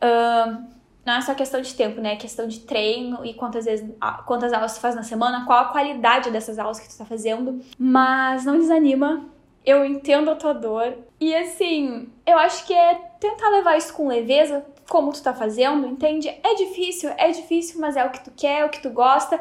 [0.00, 2.12] Uh, não é só questão de tempo, né?
[2.12, 3.88] É questão de treino e quantas vezes,
[4.26, 7.60] quantas aulas tu faz na semana, qual a qualidade dessas aulas que tu tá fazendo.
[7.78, 9.24] Mas não desanima.
[9.64, 10.96] Eu entendo a tua dor.
[11.20, 15.86] E assim, eu acho que é tentar levar isso com leveza, como tu tá fazendo,
[15.86, 16.28] entende?
[16.28, 19.40] É difícil, é difícil, mas é o que tu quer, é o que tu gosta,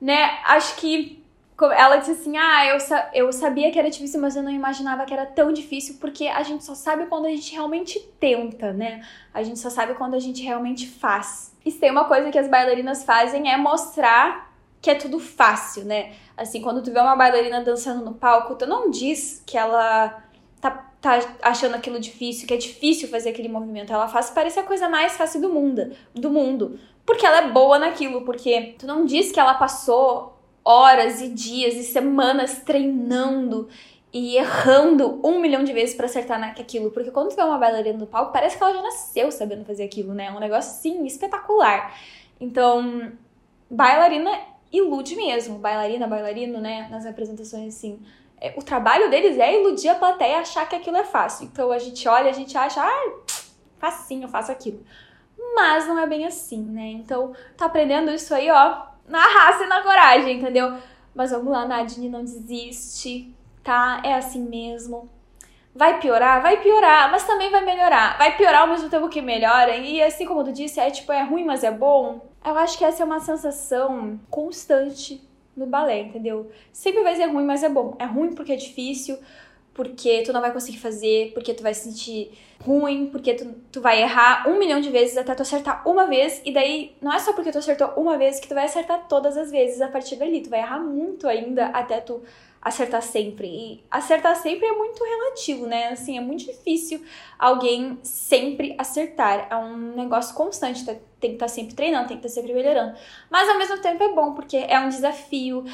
[0.00, 0.38] né?
[0.44, 1.23] Acho que
[1.62, 2.78] ela disse assim: Ah, eu,
[3.12, 6.42] eu sabia que era difícil, mas eu não imaginava que era tão difícil, porque a
[6.42, 9.02] gente só sabe quando a gente realmente tenta, né?
[9.32, 11.54] A gente só sabe quando a gente realmente faz.
[11.64, 16.12] E tem uma coisa que as bailarinas fazem é mostrar que é tudo fácil, né?
[16.36, 20.22] Assim, quando tu vê uma bailarina dançando no palco, tu não diz que ela
[20.60, 23.92] tá, tá achando aquilo difícil, que é difícil fazer aquele movimento.
[23.92, 26.78] Ela faz parecer a coisa mais fácil do mundo, do mundo.
[27.06, 30.33] Porque ela é boa naquilo, porque tu não diz que ela passou
[30.64, 33.68] horas e dias e semanas treinando
[34.12, 36.92] e errando um milhão de vezes para acertar naquilo.
[36.92, 39.82] Porque quando tu vê uma bailarina no palco, parece que ela já nasceu sabendo fazer
[39.82, 40.26] aquilo, né?
[40.26, 41.92] É um negócio, assim, espetacular.
[42.40, 43.12] Então,
[43.68, 44.30] bailarina
[44.72, 45.58] ilude mesmo.
[45.58, 46.88] Bailarina, bailarino, né?
[46.90, 48.00] Nas apresentações, assim.
[48.40, 51.46] É, o trabalho deles é iludir a plateia achar que aquilo é fácil.
[51.46, 53.12] Então, a gente olha, a gente acha, ah,
[53.78, 54.84] facinho, eu faço aquilo.
[55.56, 56.86] Mas não é bem assim, né?
[56.86, 60.76] Então, tá aprendendo isso aí, ó, na raça e na coragem, entendeu?
[61.14, 64.00] Mas vamos lá, Nadine, não desiste, tá?
[64.04, 65.08] É assim mesmo.
[65.74, 66.40] Vai piorar?
[66.40, 68.16] Vai piorar, mas também vai melhorar.
[68.16, 69.76] Vai piorar ao mesmo tempo que melhora.
[69.76, 72.20] E assim como tu disse, é tipo, é ruim, mas é bom.
[72.44, 75.20] Eu acho que essa é uma sensação constante
[75.56, 76.50] no balé, entendeu?
[76.72, 77.96] Sempre vai ser ruim, mas é bom.
[77.98, 79.18] É ruim porque é difícil,
[79.74, 82.30] porque tu não vai conseguir fazer, porque tu vai se sentir
[82.64, 86.40] ruim, porque tu, tu vai errar um milhão de vezes até tu acertar uma vez,
[86.44, 89.36] e daí não é só porque tu acertou uma vez que tu vai acertar todas
[89.36, 92.22] as vezes a partir dali, tu vai errar muito ainda até tu
[92.64, 93.46] acertar sempre.
[93.46, 95.88] E acertar sempre é muito relativo, né?
[95.88, 97.04] Assim, é muito difícil
[97.38, 99.48] alguém sempre acertar.
[99.50, 100.94] É um negócio constante, tá?
[101.20, 102.96] tem que estar tá sempre treinando, tem que estar tá sempre melhorando.
[103.30, 105.64] Mas ao mesmo tempo é bom, porque é um desafio,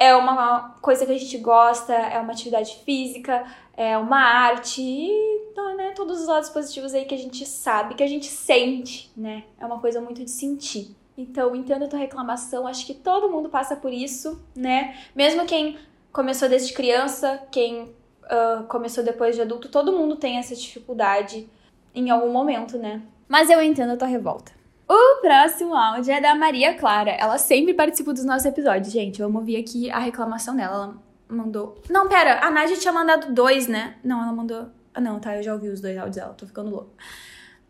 [0.00, 3.44] é uma coisa que a gente gosta, é uma atividade física,
[3.76, 8.02] é uma arte e né, todos os lados positivos aí que a gente sabe, que
[8.02, 9.44] a gente sente, né?
[9.60, 10.96] É uma coisa muito de sentir.
[11.18, 14.96] Então, entendo a tua reclamação, acho que todo mundo passa por isso, né?
[15.14, 15.78] Mesmo quem
[16.10, 21.46] começou desde criança, quem uh, começou depois de adulto, todo mundo tem essa dificuldade
[21.94, 23.02] em algum momento, né?
[23.28, 24.59] Mas eu entendo a tua revolta.
[24.92, 27.12] O próximo áudio é da Maria Clara.
[27.12, 29.20] Ela sempre participa dos nossos episódios, gente.
[29.20, 30.74] Vamos ouvir aqui a reclamação dela.
[30.74, 31.80] Ela mandou.
[31.88, 33.96] Não, pera, a Nádia tinha mandado dois, né?
[34.02, 34.68] Não, ela mandou.
[34.92, 36.92] Ah, não, tá, eu já ouvi os dois áudios dela, tô ficando louco.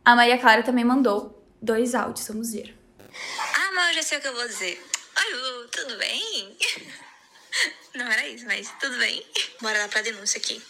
[0.02, 2.74] A Maria Clara também mandou dois áudios, vamos ver.
[3.54, 4.82] Ah, mas eu já sei o que eu vou dizer.
[5.18, 6.56] Oi, Lu, tudo bem?
[7.96, 9.22] Não era isso, mas tudo bem.
[9.60, 10.62] Bora lá pra denúncia aqui.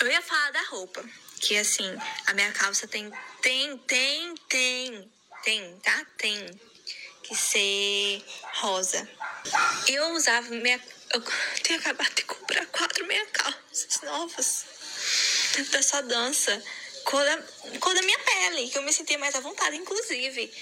[0.00, 1.04] Eu ia falar da roupa
[1.46, 3.08] que assim, a minha calça tem,
[3.40, 5.12] tem, tem, tem,
[5.44, 6.06] tem, tá?
[6.18, 6.60] Tem
[7.22, 9.08] que ser rosa.
[9.86, 10.80] Eu usava minha.
[11.14, 11.22] Eu
[11.62, 14.64] tenho acabado de comprar quatro meia calças novas
[15.70, 16.60] dessa dança.
[17.04, 17.38] Cor da,
[17.78, 20.52] cor da minha pele, que eu me senti mais à vontade, inclusive.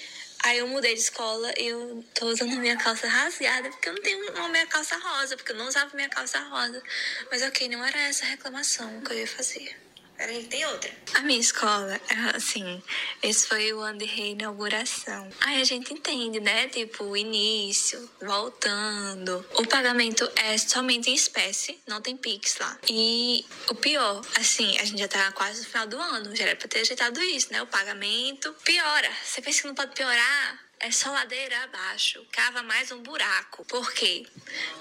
[0.40, 4.02] Aí eu mudei de escola e eu tô usando minha calça rasgada, porque eu não
[4.02, 6.82] tenho uma minha calça rosa, porque eu não usava minha calça rosa.
[7.30, 9.84] Mas ok, não era essa a reclamação que eu ia fazer.
[10.16, 10.90] Peraí, tem outra.
[11.14, 12.00] A minha escola,
[12.34, 12.82] assim,
[13.22, 15.28] esse foi o ano de reinauguração.
[15.40, 16.68] Aí a gente entende, né?
[16.68, 19.44] Tipo, início, voltando.
[19.54, 22.78] O pagamento é somente em espécie, não tem Pix lá.
[22.88, 26.56] E o pior, assim, a gente já tá quase no final do ano, já era
[26.56, 27.60] pra ter ajeitado isso, né?
[27.62, 29.10] O pagamento piora.
[29.24, 30.64] Você pensa que não pode piorar?
[30.78, 32.24] É só ladeira abaixo.
[32.30, 33.64] Cava mais um buraco.
[33.64, 34.26] Por quê?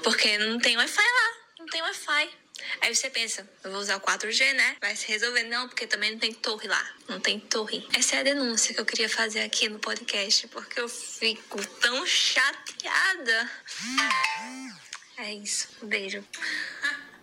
[0.04, 1.38] Porque não tem Wi-Fi lá.
[1.60, 2.43] Não tem Wi-Fi.
[2.82, 4.76] Aí você pensa, eu vou usar o 4G, né?
[4.82, 5.44] Vai se resolver.
[5.44, 6.86] Não, porque também não tem torre lá.
[7.08, 7.88] Não tem torre.
[7.94, 12.06] Essa é a denúncia que eu queria fazer aqui no podcast, porque eu fico tão
[12.06, 13.50] chateada.
[15.18, 15.70] É isso.
[15.82, 16.24] Um beijo.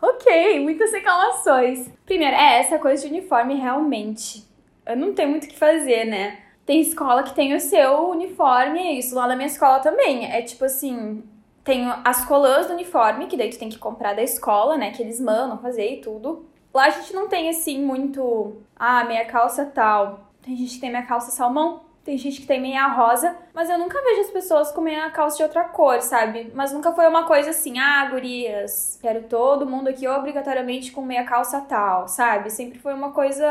[0.01, 1.89] Ok, muitas reclamações.
[2.07, 4.45] Primeiro, é essa coisa de uniforme realmente.
[4.87, 6.43] Eu não tenho muito o que fazer, né?
[6.65, 9.15] Tem escola que tem o seu uniforme, é isso.
[9.15, 10.31] Lá na minha escola também.
[10.31, 11.23] É tipo assim,
[11.65, 14.91] tem as colãs do uniforme, que daí tu tem que comprar da escola, né?
[14.91, 16.47] Que eles mandam fazer e tudo.
[16.73, 18.57] Lá a gente não tem assim muito.
[18.77, 20.31] Ah, meia calça tal.
[20.43, 21.81] Tem gente que tem meia calça salmão.
[22.05, 25.37] Tem gente que tem meia rosa, mas eu nunca vejo as pessoas com meia calça
[25.37, 26.51] de outra cor, sabe?
[26.55, 31.25] Mas nunca foi uma coisa assim, ah, gurias, quero todo mundo aqui obrigatoriamente com meia
[31.25, 32.51] calça tal, sabe?
[32.51, 33.47] Sempre foi uma coisa,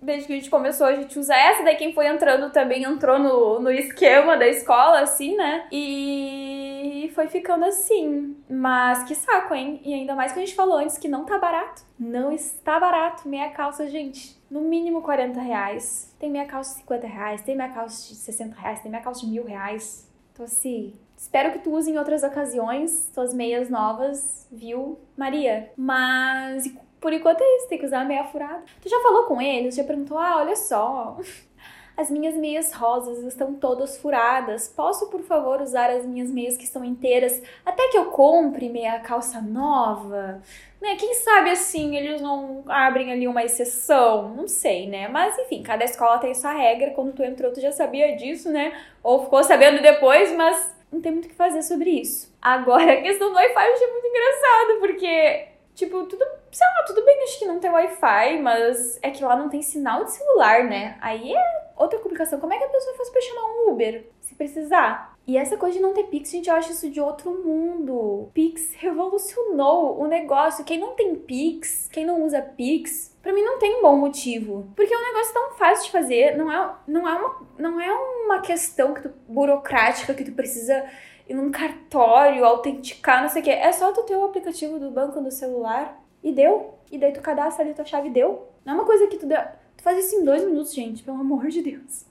[0.00, 3.18] desde que a gente começou, a gente usa essa, daí quem foi entrando também entrou
[3.18, 5.66] no, no esquema da escola, assim, né?
[5.72, 8.36] E foi ficando assim.
[8.48, 9.80] Mas que saco, hein?
[9.82, 11.82] E ainda mais que a gente falou antes que não tá barato.
[11.98, 14.36] Não está barato meia calça, gente.
[14.50, 16.14] No mínimo 40 reais.
[16.18, 19.20] Tem meia calça de 50 reais, tem meia calça de 60 reais, tem meia calça
[19.20, 20.10] de mil reais.
[20.32, 25.72] Então, assim, espero que tu use em outras ocasiões tuas meias novas, viu, Maria?
[25.76, 28.64] Mas por enquanto é isso, tem que usar a meia furada.
[28.80, 29.76] Tu já falou com eles?
[29.76, 31.16] Já perguntou, ah, olha só,
[31.96, 34.68] as minhas meias rosas estão todas furadas.
[34.68, 39.00] Posso, por favor, usar as minhas meias que estão inteiras até que eu compre meia
[39.00, 40.42] calça nova?
[40.80, 40.96] Né?
[40.96, 44.28] Quem sabe assim eles não abrem ali uma exceção?
[44.36, 45.08] Não sei, né?
[45.08, 46.90] Mas enfim, cada escola tem sua regra.
[46.90, 48.78] Quando tu entrou, tu já sabia disso, né?
[49.02, 52.34] Ou ficou sabendo depois, mas não tem muito o que fazer sobre isso.
[52.40, 57.04] Agora, a questão do Wi-Fi eu achei muito engraçado, porque, tipo, tudo, sei lá, tudo
[57.04, 60.64] bem, acho que não tem Wi-Fi, mas é que lá não tem sinal de celular,
[60.64, 60.96] né?
[61.00, 62.40] Aí é outra complicação.
[62.40, 65.16] Como é que a pessoa faz pra chamar um Uber se precisar?
[65.26, 68.30] E essa coisa de não ter Pix, gente, eu acho isso de outro mundo.
[68.32, 70.64] Pix revolucionou o negócio.
[70.64, 74.70] Quem não tem Pix, quem não usa Pix, para mim não tem um bom motivo.
[74.76, 77.92] Porque é um negócio tão fácil de fazer, não é, não é, uma, não é
[77.92, 80.84] uma questão que tu, burocrática que tu precisa
[81.28, 83.50] ir num cartório, autenticar, não sei o quê.
[83.50, 86.74] É só tu ter o aplicativo do banco no celular e deu.
[86.90, 88.46] E daí tu cadastra ali tua chave e deu.
[88.64, 89.40] Não é uma coisa que tu, deu,
[89.86, 92.04] faz isso em dois minutos, gente, pelo amor de Deus.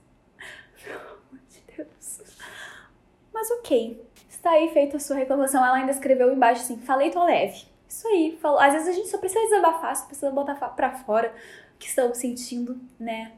[0.82, 2.22] Pelo amor de Deus.
[3.34, 4.02] Mas ok.
[4.30, 5.64] Está aí feita a sua reclamação.
[5.64, 7.66] Ela ainda escreveu embaixo assim: falei, tô leve.
[7.90, 8.38] Isso aí.
[8.42, 8.60] Falou.
[8.60, 11.36] Às vezes a gente só precisa desabafar, só precisa botar pra fora
[11.76, 13.34] o que estamos sentindo, né?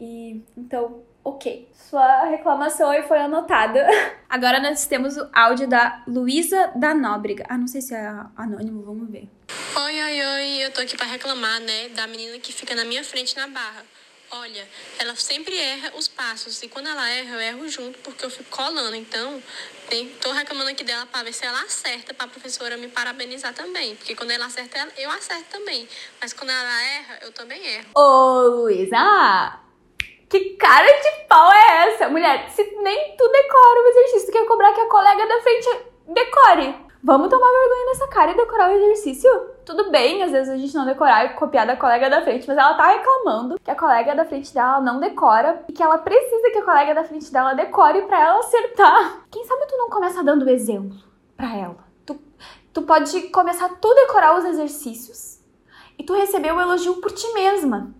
[0.00, 1.68] E então, ok.
[1.74, 3.86] Sua reclamação aí foi anotada.
[4.28, 7.44] Agora nós temos o áudio da Luísa da Nóbrega.
[7.48, 8.06] Ah, não sei se é
[8.36, 9.28] anônimo, vamos ver.
[9.76, 13.04] Oi, oi, oi, eu tô aqui para reclamar, né, da menina que fica na minha
[13.04, 13.82] frente na barra.
[14.34, 14.66] Olha,
[14.98, 16.62] ela sempre erra os passos.
[16.62, 18.96] E quando ela erra, eu erro junto, porque eu fico colando.
[18.96, 19.42] Então,
[19.90, 23.52] tem, tô reclamando aqui dela para ver se ela acerta, para a professora me parabenizar
[23.52, 23.94] também.
[23.94, 25.86] Porque quando ela acerta, eu acerto também.
[26.18, 27.90] Mas quando ela erra, eu também erro.
[27.94, 29.61] Ô, Luísa!
[30.32, 32.08] Que cara de pau é essa?
[32.08, 35.68] Mulher, se nem tu decora o exercício, tu quer cobrar que a colega da frente
[36.08, 36.74] decore.
[37.04, 39.30] Vamos tomar vergonha nessa cara e decorar o exercício?
[39.62, 42.56] Tudo bem, às vezes a gente não decorar e copiar da colega da frente, mas
[42.56, 46.50] ela tá reclamando que a colega da frente dela não decora e que ela precisa
[46.50, 49.26] que a colega da frente dela decore para ela acertar.
[49.30, 50.96] Quem sabe tu não começa dando exemplo
[51.36, 51.84] para ela?
[52.06, 52.18] Tu,
[52.72, 55.42] tu pode começar tu decorar os exercícios
[55.98, 57.92] e tu receber o elogio por ti mesma,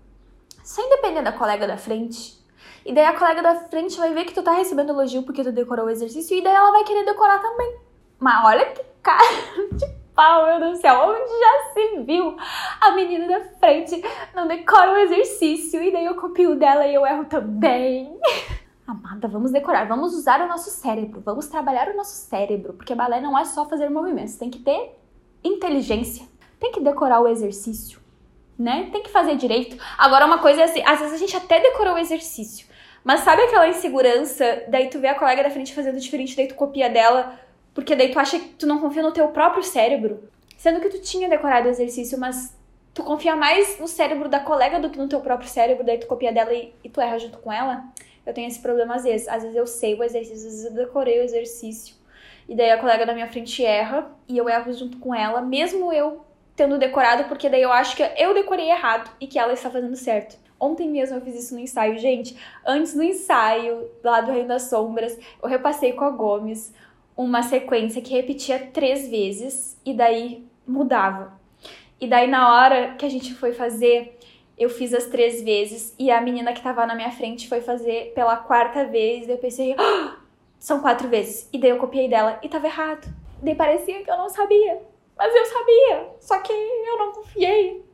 [0.62, 2.40] sem depender da colega da frente.
[2.84, 5.52] E daí a colega da frente vai ver que tu tá recebendo elogio porque tu
[5.52, 7.76] decorou o exercício e daí ela vai querer decorar também.
[8.18, 9.22] Mas olha que cara
[9.72, 12.36] de pau, meu Deus do céu, onde já se viu?
[12.80, 14.02] A menina da frente
[14.34, 18.18] não decora o exercício e daí eu copio dela e eu erro também.
[18.86, 23.20] Amada, vamos decorar, vamos usar o nosso cérebro, vamos trabalhar o nosso cérebro, porque balé
[23.20, 24.98] não é só fazer movimentos, tem que ter
[25.42, 26.26] inteligência,
[26.60, 28.01] tem que decorar o exercício,
[28.58, 28.88] né?
[28.92, 29.76] Tem que fazer direito.
[29.98, 32.66] Agora, uma coisa é assim, às vezes a gente até decorou o exercício,
[33.04, 36.54] mas sabe aquela insegurança, daí tu vê a colega da frente fazendo diferente, daí tu
[36.54, 37.38] copia dela
[37.74, 40.28] porque daí tu acha que tu não confia no teu próprio cérebro.
[40.56, 42.56] Sendo que tu tinha decorado o exercício, mas
[42.94, 46.06] tu confia mais no cérebro da colega do que no teu próprio cérebro, daí tu
[46.06, 47.84] copia dela e, e tu erra junto com ela.
[48.24, 49.26] Eu tenho esse problema às vezes.
[49.26, 51.96] Às vezes eu sei o exercício, às vezes eu decorei o exercício.
[52.48, 55.92] E daí a colega da minha frente erra e eu erro junto com ela, mesmo
[55.92, 56.24] eu
[56.54, 59.96] tendo decorado, porque daí eu acho que eu decorei errado e que ela está fazendo
[59.96, 60.36] certo.
[60.60, 62.36] Ontem mesmo eu fiz isso no ensaio, gente.
[62.64, 66.72] Antes do ensaio, lá do Reino das Sombras, eu repassei com a Gomes
[67.16, 71.40] uma sequência que repetia três vezes e daí mudava.
[72.00, 74.18] E daí na hora que a gente foi fazer,
[74.56, 78.12] eu fiz as três vezes e a menina que tava na minha frente foi fazer
[78.14, 79.26] pela quarta vez.
[79.26, 80.16] E eu pensei, ah,
[80.58, 81.48] são quatro vezes.
[81.52, 83.08] E daí eu copiei dela e tava errado.
[83.40, 84.91] E daí parecia que eu não sabia.
[85.22, 86.10] Mas eu sabia.
[86.18, 87.86] Só que eu não confiei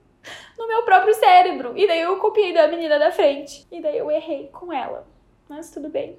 [0.57, 1.77] no meu próprio cérebro.
[1.77, 3.67] E daí eu copiei da menina da frente.
[3.71, 5.07] E daí eu errei com ela.
[5.47, 6.19] Mas tudo bem.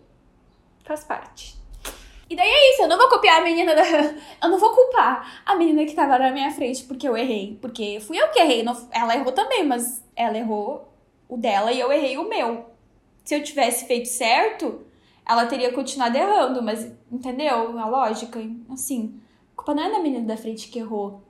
[0.85, 1.57] Faz parte.
[2.29, 3.81] E daí é isso, eu não vou copiar a menina da.
[4.39, 7.57] Eu não vou culpar a menina que tava na minha frente porque eu errei.
[7.59, 8.63] Porque fui eu que errei.
[8.91, 10.93] Ela errou também, mas ela errou
[11.27, 12.69] o dela e eu errei o meu.
[13.25, 14.85] Se eu tivesse feito certo,
[15.27, 18.39] ela teria continuado errando, mas entendeu a lógica?
[18.71, 19.18] Assim,
[19.59, 21.21] a culpa não é da menina da frente que errou.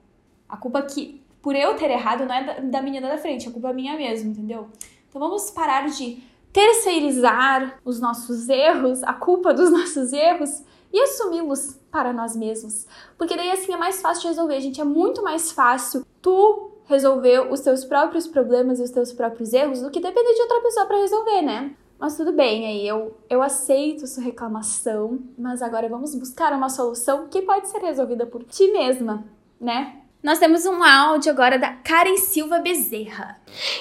[0.48, 3.70] A culpa que, por eu ter errado, não é da menina da frente, a culpa
[3.70, 4.68] é minha mesmo, entendeu?
[5.08, 6.22] Então vamos parar de
[6.52, 10.62] terceirizar os nossos erros, a culpa dos nossos erros
[10.92, 12.86] e assumi-los para nós mesmos.
[13.18, 14.80] Porque daí assim é mais fácil de resolver, gente.
[14.80, 19.80] É muito mais fácil tu resolver os teus próprios problemas e os teus próprios erros
[19.80, 21.74] do que depender de outra pessoa para resolver, né?
[22.00, 27.28] Mas tudo bem, aí eu, eu aceito sua reclamação, mas agora vamos buscar uma solução
[27.28, 29.24] que pode ser resolvida por ti mesma,
[29.60, 30.00] né?
[30.22, 33.38] Nós temos um áudio agora da Karen Silva Bezerra.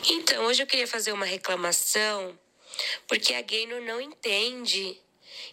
[0.09, 2.37] Então, hoje eu queria fazer uma reclamação
[3.07, 4.99] porque a Gaynor não entende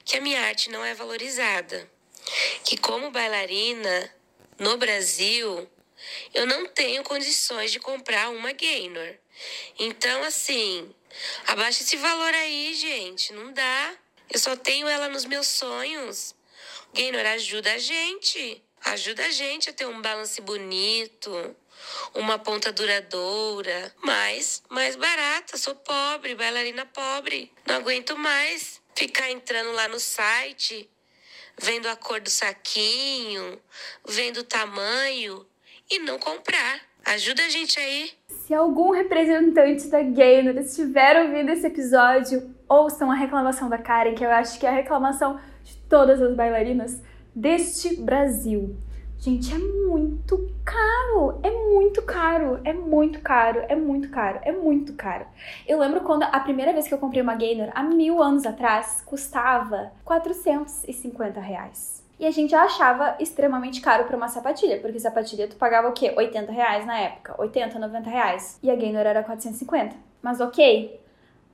[0.05, 1.89] que a minha arte não é valorizada.
[2.65, 4.11] Que como bailarina
[4.59, 5.69] no Brasil,
[6.35, 9.15] eu não tenho condições de comprar uma Gaynor.
[9.79, 10.89] Então, assim,
[11.47, 13.33] abaixa esse valor aí, gente.
[13.33, 13.95] Não dá.
[14.31, 16.35] Eu só tenho ela nos meus sonhos.
[16.93, 18.63] Gaynor, ajuda a gente.
[18.85, 21.57] Ajuda a gente a ter um balance bonito,
[22.15, 25.59] uma ponta duradoura, mais, mais barata.
[25.59, 27.53] Sou pobre, bailarina pobre.
[27.67, 30.89] Não aguento mais ficar entrando lá no site,
[31.59, 33.61] vendo a cor do saquinho,
[34.07, 35.45] vendo o tamanho
[35.91, 36.81] e não comprar.
[37.07, 38.11] Ajuda a gente aí.
[38.27, 44.25] Se algum representante da Gaynor estiver ouvindo esse episódio, ouçam a reclamação da Karen, que
[44.25, 47.01] eu acho que é a reclamação de todas as bailarinas
[47.33, 48.77] deste Brasil.
[49.21, 54.93] Gente, é muito caro, é muito caro, é muito caro, é muito caro, é muito
[54.95, 55.27] caro.
[55.65, 59.01] Eu lembro quando a primeira vez que eu comprei uma Gaynor, há mil anos atrás,
[59.07, 62.05] custava 450 reais.
[62.19, 65.93] E a gente já achava extremamente caro para uma sapatilha, porque sapatilha tu pagava o
[65.93, 66.15] quê?
[66.17, 68.59] 80 reais na época, 80, 90 reais.
[68.63, 69.95] E a Gaynor era 450.
[70.23, 71.01] Mas ok,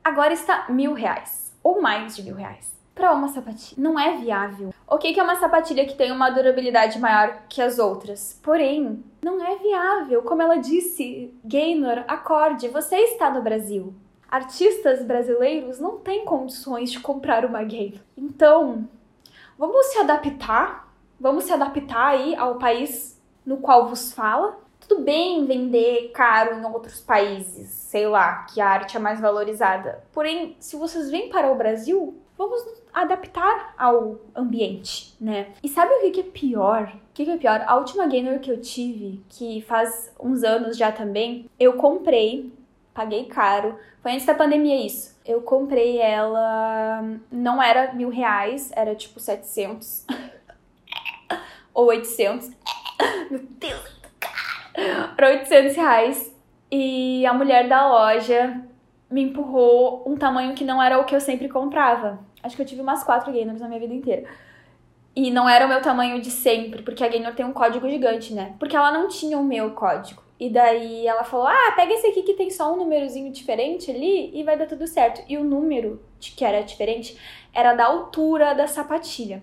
[0.04, 3.82] agora está mil reais, ou mais de mil reais para uma sapatilha.
[3.82, 4.72] Não é viável.
[4.86, 9.44] Ok que é uma sapatilha que tem uma durabilidade maior que as outras, porém, não
[9.44, 10.22] é viável.
[10.22, 13.94] Como ela disse, Gaynor, acorde, você está no Brasil.
[14.30, 18.00] Artistas brasileiros não têm condições de comprar uma Gaynor.
[18.16, 18.88] Então,
[19.62, 24.58] vamos se adaptar, vamos se adaptar aí ao país no qual vos fala.
[24.80, 30.02] Tudo bem vender caro em outros países, sei lá, que a arte é mais valorizada.
[30.10, 32.60] Porém, se vocês vêm para o Brasil, vamos
[32.92, 35.52] adaptar ao ambiente, né?
[35.62, 36.92] E sabe o que, é pior?
[36.96, 37.62] O que, é pior?
[37.64, 42.52] A última gainer que eu tive, que faz uns anos já também, eu comprei,
[42.94, 43.78] paguei caro.
[44.02, 45.18] Foi antes da pandemia isso.
[45.24, 50.06] Eu comprei ela, não era mil reais, era tipo 700
[51.72, 52.50] ou 800.
[53.30, 54.00] Meu Deus,
[55.16, 56.32] para 800 reais.
[56.70, 58.62] E a mulher da loja
[59.10, 62.18] me empurrou um tamanho que não era o que eu sempre comprava.
[62.42, 64.24] Acho que eu tive umas quatro Gainers na minha vida inteira.
[65.14, 68.32] E não era o meu tamanho de sempre, porque a Gaynor tem um código gigante,
[68.32, 68.54] né?
[68.58, 70.21] Porque ela não tinha o meu código.
[70.42, 74.36] E daí ela falou: ah, pega esse aqui que tem só um númerozinho diferente ali
[74.36, 75.22] e vai dar tudo certo.
[75.28, 77.16] E o número que era diferente
[77.54, 79.40] era da altura da sapatilha.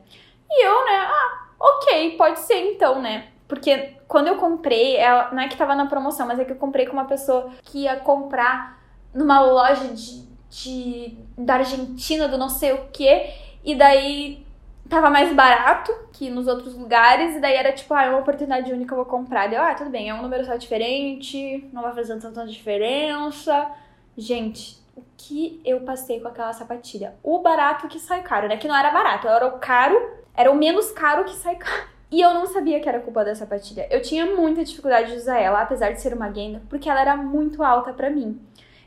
[0.51, 3.29] E eu, né, ah, ok, pode ser então, né?
[3.47, 6.57] Porque quando eu comprei, ela, não é que tava na promoção, mas é que eu
[6.57, 8.77] comprei com uma pessoa que ia comprar
[9.13, 13.29] numa loja de de da Argentina, do não sei o que,
[13.63, 14.43] e daí
[14.89, 18.73] tava mais barato que nos outros lugares, e daí era tipo, ah, é uma oportunidade
[18.73, 19.47] única, eu vou comprar.
[19.47, 23.69] Deu, ah, tudo bem, é um número só diferente, não vai fazer tanta diferença.
[24.17, 27.15] Gente, o que eu passei com aquela sapatilha?
[27.23, 28.57] O barato que sai caro, né?
[28.57, 29.97] Que não era barato, era o caro,
[30.35, 31.87] era o menos caro que sai caro.
[32.11, 33.87] E eu não sabia que era culpa da sapatilha.
[33.91, 37.15] Eu tinha muita dificuldade de usar ela, apesar de ser uma Gainer, porque ela era
[37.15, 38.41] muito alta para mim.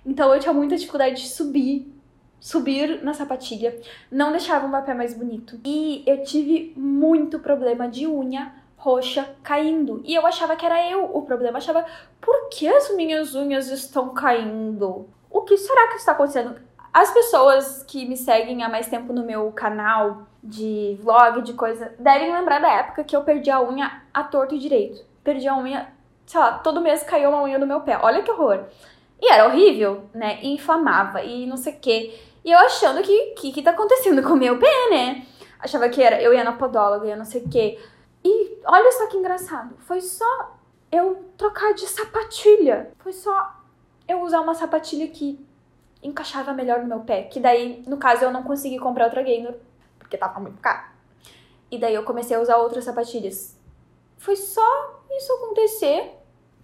[0.05, 2.02] Então eu tinha muita dificuldade de subir
[2.43, 3.80] subir na sapatilha,
[4.11, 5.61] não deixava meu pé mais bonito.
[5.64, 10.03] E eu tive muito problema de unha roxa caindo.
[10.05, 11.59] E eu achava que era eu o problema.
[11.59, 11.86] Achava,
[12.20, 15.09] por que as minhas unhas estão caindo?
[15.30, 16.57] O que será que está acontecendo?
[16.93, 21.95] As pessoas que me seguem há mais tempo no meu canal de vlog, de coisa,
[21.97, 25.07] devem lembrar da época que eu perdi a unha a torto e direito.
[25.22, 25.86] Perdi a unha,
[26.26, 28.01] sei lá, todo mês caiu uma unha do meu pé.
[28.03, 28.64] Olha que horror.
[29.20, 30.40] E era horrível, né?
[30.43, 32.32] E inflamava e não sei o quê.
[32.45, 35.26] E eu achando que o que, que tá acontecendo com o meu pé, né?
[35.59, 37.78] Achava que era, eu ia na podóloga, ia não sei o quê.
[38.24, 39.76] E olha só que engraçado.
[39.78, 40.57] Foi só
[40.90, 42.93] eu trocar de sapatilha.
[42.99, 43.61] Foi só
[44.09, 45.45] eu usar uma sapatilha que
[46.03, 47.22] encaixava melhor no meu pé.
[47.22, 49.55] Que daí, no caso, eu não consegui comprar outra Gaynor,
[49.99, 50.90] porque tava muito caro.
[51.70, 53.57] E daí eu comecei a usar outras sapatilhas.
[54.18, 56.12] Foi só isso acontecer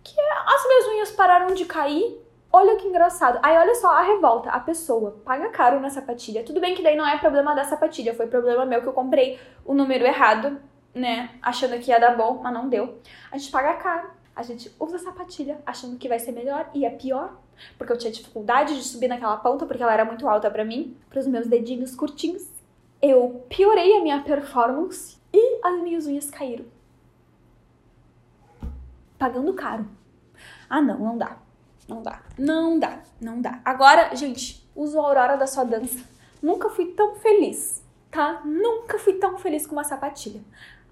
[0.03, 2.21] que as minhas unhas pararam de cair
[2.51, 3.39] Olha que engraçado.
[3.43, 4.51] Aí olha só a revolta.
[4.51, 6.43] A pessoa paga caro na sapatilha.
[6.43, 9.39] Tudo bem que daí não é problema da sapatilha, foi problema meu que eu comprei
[9.65, 10.59] o número errado,
[10.95, 11.31] né?
[11.43, 12.99] Achando que ia dar bom, mas não deu.
[13.31, 14.11] A gente paga caro.
[14.35, 17.37] A gente usa a sapatilha achando que vai ser melhor e é pior,
[17.77, 20.97] porque eu tinha dificuldade de subir naquela ponta porque ela era muito alta para mim,
[21.11, 22.49] para os meus dedinhos curtinhos.
[23.03, 26.65] Eu piorei a minha performance e as minhas unhas caíram.
[29.19, 29.87] Pagando caro.
[30.71, 31.37] Ah, não, não dá.
[31.89, 32.21] Não dá.
[32.39, 32.99] Não dá.
[33.21, 33.61] Não dá.
[33.65, 35.99] Agora, gente, uso a Aurora da sua dança.
[36.43, 38.43] Nunca fui tão feliz, tá?
[38.45, 40.41] Nunca fui tão feliz com uma sapatilha.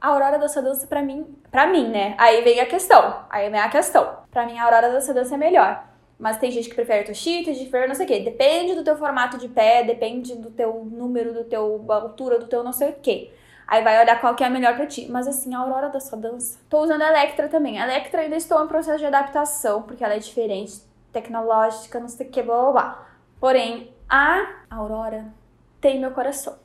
[0.01, 2.15] A Aurora da sua dança, pra mim, pra mim, né?
[2.19, 3.25] Aí vem a questão.
[3.31, 4.19] Aí vem a questão.
[4.31, 5.87] Pra mim, a Aurora da sua dança é melhor.
[6.19, 8.21] Mas tem gente que prefere Toshita, gente que prefere não sei o quê.
[8.21, 12.65] Depende do teu formato de pé, depende do teu número, do teu altura, do teu
[12.65, 13.33] não sei o quê.
[13.67, 15.09] Aí vai olhar qual que é a melhor pra ti.
[15.11, 16.59] Mas assim, a Aurora da sua dança.
[16.69, 17.81] Tô usando a Electra também.
[17.81, 20.81] A Electra ainda estou em processo de adaptação, porque ela é diferente
[21.12, 23.09] tecnológica, não sei o que, blá blá blá.
[23.41, 25.27] Porém, a Aurora
[25.81, 26.57] tem meu coração.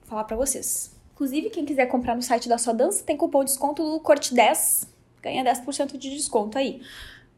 [0.00, 0.94] Vou falar pra vocês.
[1.14, 4.34] Inclusive, quem quiser comprar no site da sua dança, tem cupom de desconto do Corte
[4.34, 4.86] 10.
[5.22, 6.82] Ganha 10% de desconto aí.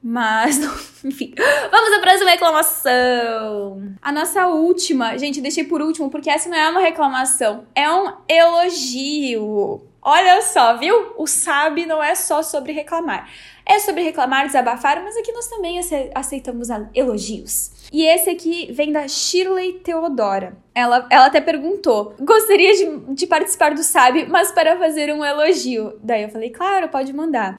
[0.02, 0.58] Mas,
[1.04, 1.34] enfim.
[1.70, 3.82] Vamos à próxima reclamação.
[4.00, 8.12] A nossa última, gente, deixei por último porque essa não é uma reclamação, é um
[8.28, 9.82] elogio.
[10.00, 11.12] Olha só, viu?
[11.18, 13.28] O sabe não é só sobre reclamar.
[13.66, 15.78] É sobre reclamar, desabafar, mas aqui nós também
[16.14, 17.72] aceitamos elogios.
[17.92, 20.56] E esse aqui vem da Shirley Teodora.
[20.74, 25.98] Ela, ela até perguntou: gostaria de, de participar do Sabe, mas para fazer um elogio.
[26.02, 27.56] Daí eu falei: claro, pode mandar.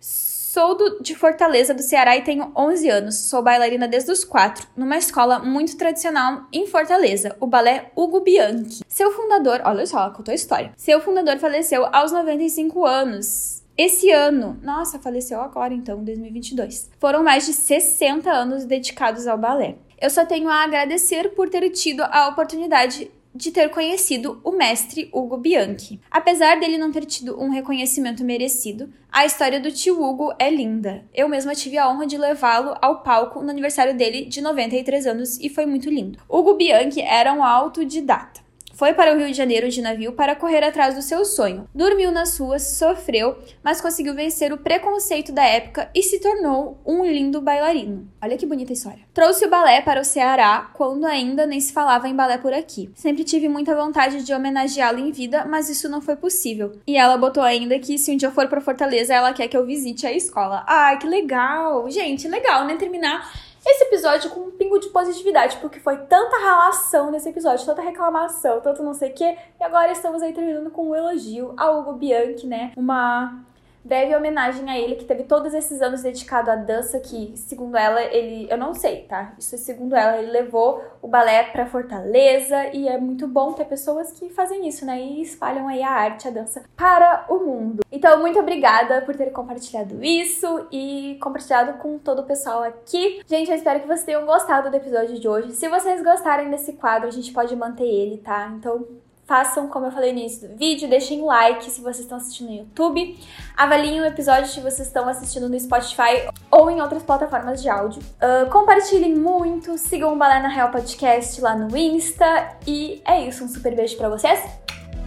[0.60, 3.16] Sou do, de Fortaleza, do Ceará, e tenho 11 anos.
[3.16, 8.84] Sou bailarina desde os 4, numa escola muito tradicional em Fortaleza, o balé Hugo Bianchi.
[8.86, 10.74] Seu fundador, olha só, contou a história.
[10.76, 13.64] Seu fundador faleceu aos 95 anos.
[13.78, 16.89] Esse ano, nossa, faleceu agora então, 2022.
[16.99, 19.78] Foram mais de 60 anos dedicados ao balé.
[20.01, 25.10] Eu só tenho a agradecer por ter tido a oportunidade de ter conhecido o mestre
[25.14, 26.00] Hugo Bianchi.
[26.10, 31.06] Apesar dele não ter tido um reconhecimento merecido, a história do tio Hugo é linda.
[31.14, 35.40] Eu mesma tive a honra de levá-lo ao palco no aniversário dele de 93 anos
[35.40, 36.20] e foi muito lindo.
[36.28, 38.49] Hugo Bianchi era um autodidata.
[38.80, 41.68] Foi para o Rio de Janeiro de navio para correr atrás do seu sonho.
[41.76, 47.04] Dormiu nas ruas, sofreu, mas conseguiu vencer o preconceito da época e se tornou um
[47.04, 48.10] lindo bailarino.
[48.24, 49.02] Olha que bonita história.
[49.14, 52.90] Trouxe o balé para o Ceará quando ainda nem se falava em balé por aqui.
[52.96, 56.72] Sempre tive muita vontade de homenageá-lo em vida, mas isso não foi possível.
[56.88, 59.58] E ela botou ainda que se um dia eu for para Fortaleza, ela quer que
[59.58, 60.64] eu visite a escola.
[60.66, 61.92] Ai, que legal!
[61.92, 62.78] Gente, legal, né?
[62.78, 63.30] Terminar
[63.72, 68.61] esse episódio com um pingo de positividade, porque foi tanta relação nesse episódio, tanta reclamação,
[68.61, 71.93] tanto não sei o quê, e agora estamos aí terminando com um elogio ao Hugo
[71.93, 72.72] Bianchi, né?
[72.76, 73.43] Uma
[73.84, 78.02] breve homenagem a ele, que teve todos esses anos dedicado à dança, que, segundo ela,
[78.02, 78.48] ele.
[78.50, 79.34] Eu não sei, tá?
[79.38, 83.66] Isso é segundo ela, ele levou o balé pra Fortaleza e é muito bom ter
[83.66, 85.00] pessoas que fazem isso, né?
[85.00, 87.84] E espalham aí a arte, a dança para o mundo.
[87.92, 93.22] Então, muito obrigada por ter compartilhado isso e compartilhado com todo o pessoal aqui.
[93.26, 95.54] Gente, eu espero que vocês tenham gostado do episódio de hoje.
[95.54, 98.52] Se vocês gostarem desse quadro, a gente pode manter ele, tá?
[98.58, 98.86] Então,
[99.30, 102.56] façam como eu falei no início do vídeo, deixem like se vocês estão assistindo no
[102.56, 103.16] YouTube,
[103.56, 108.02] avaliem o episódio se vocês estão assistindo no Spotify ou em outras plataformas de áudio.
[108.16, 113.44] Uh, compartilhem muito, sigam o Balé na Real Podcast lá no Insta e é isso,
[113.44, 114.42] um super beijo para vocês.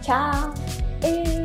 [0.01, 1.42] Tchau!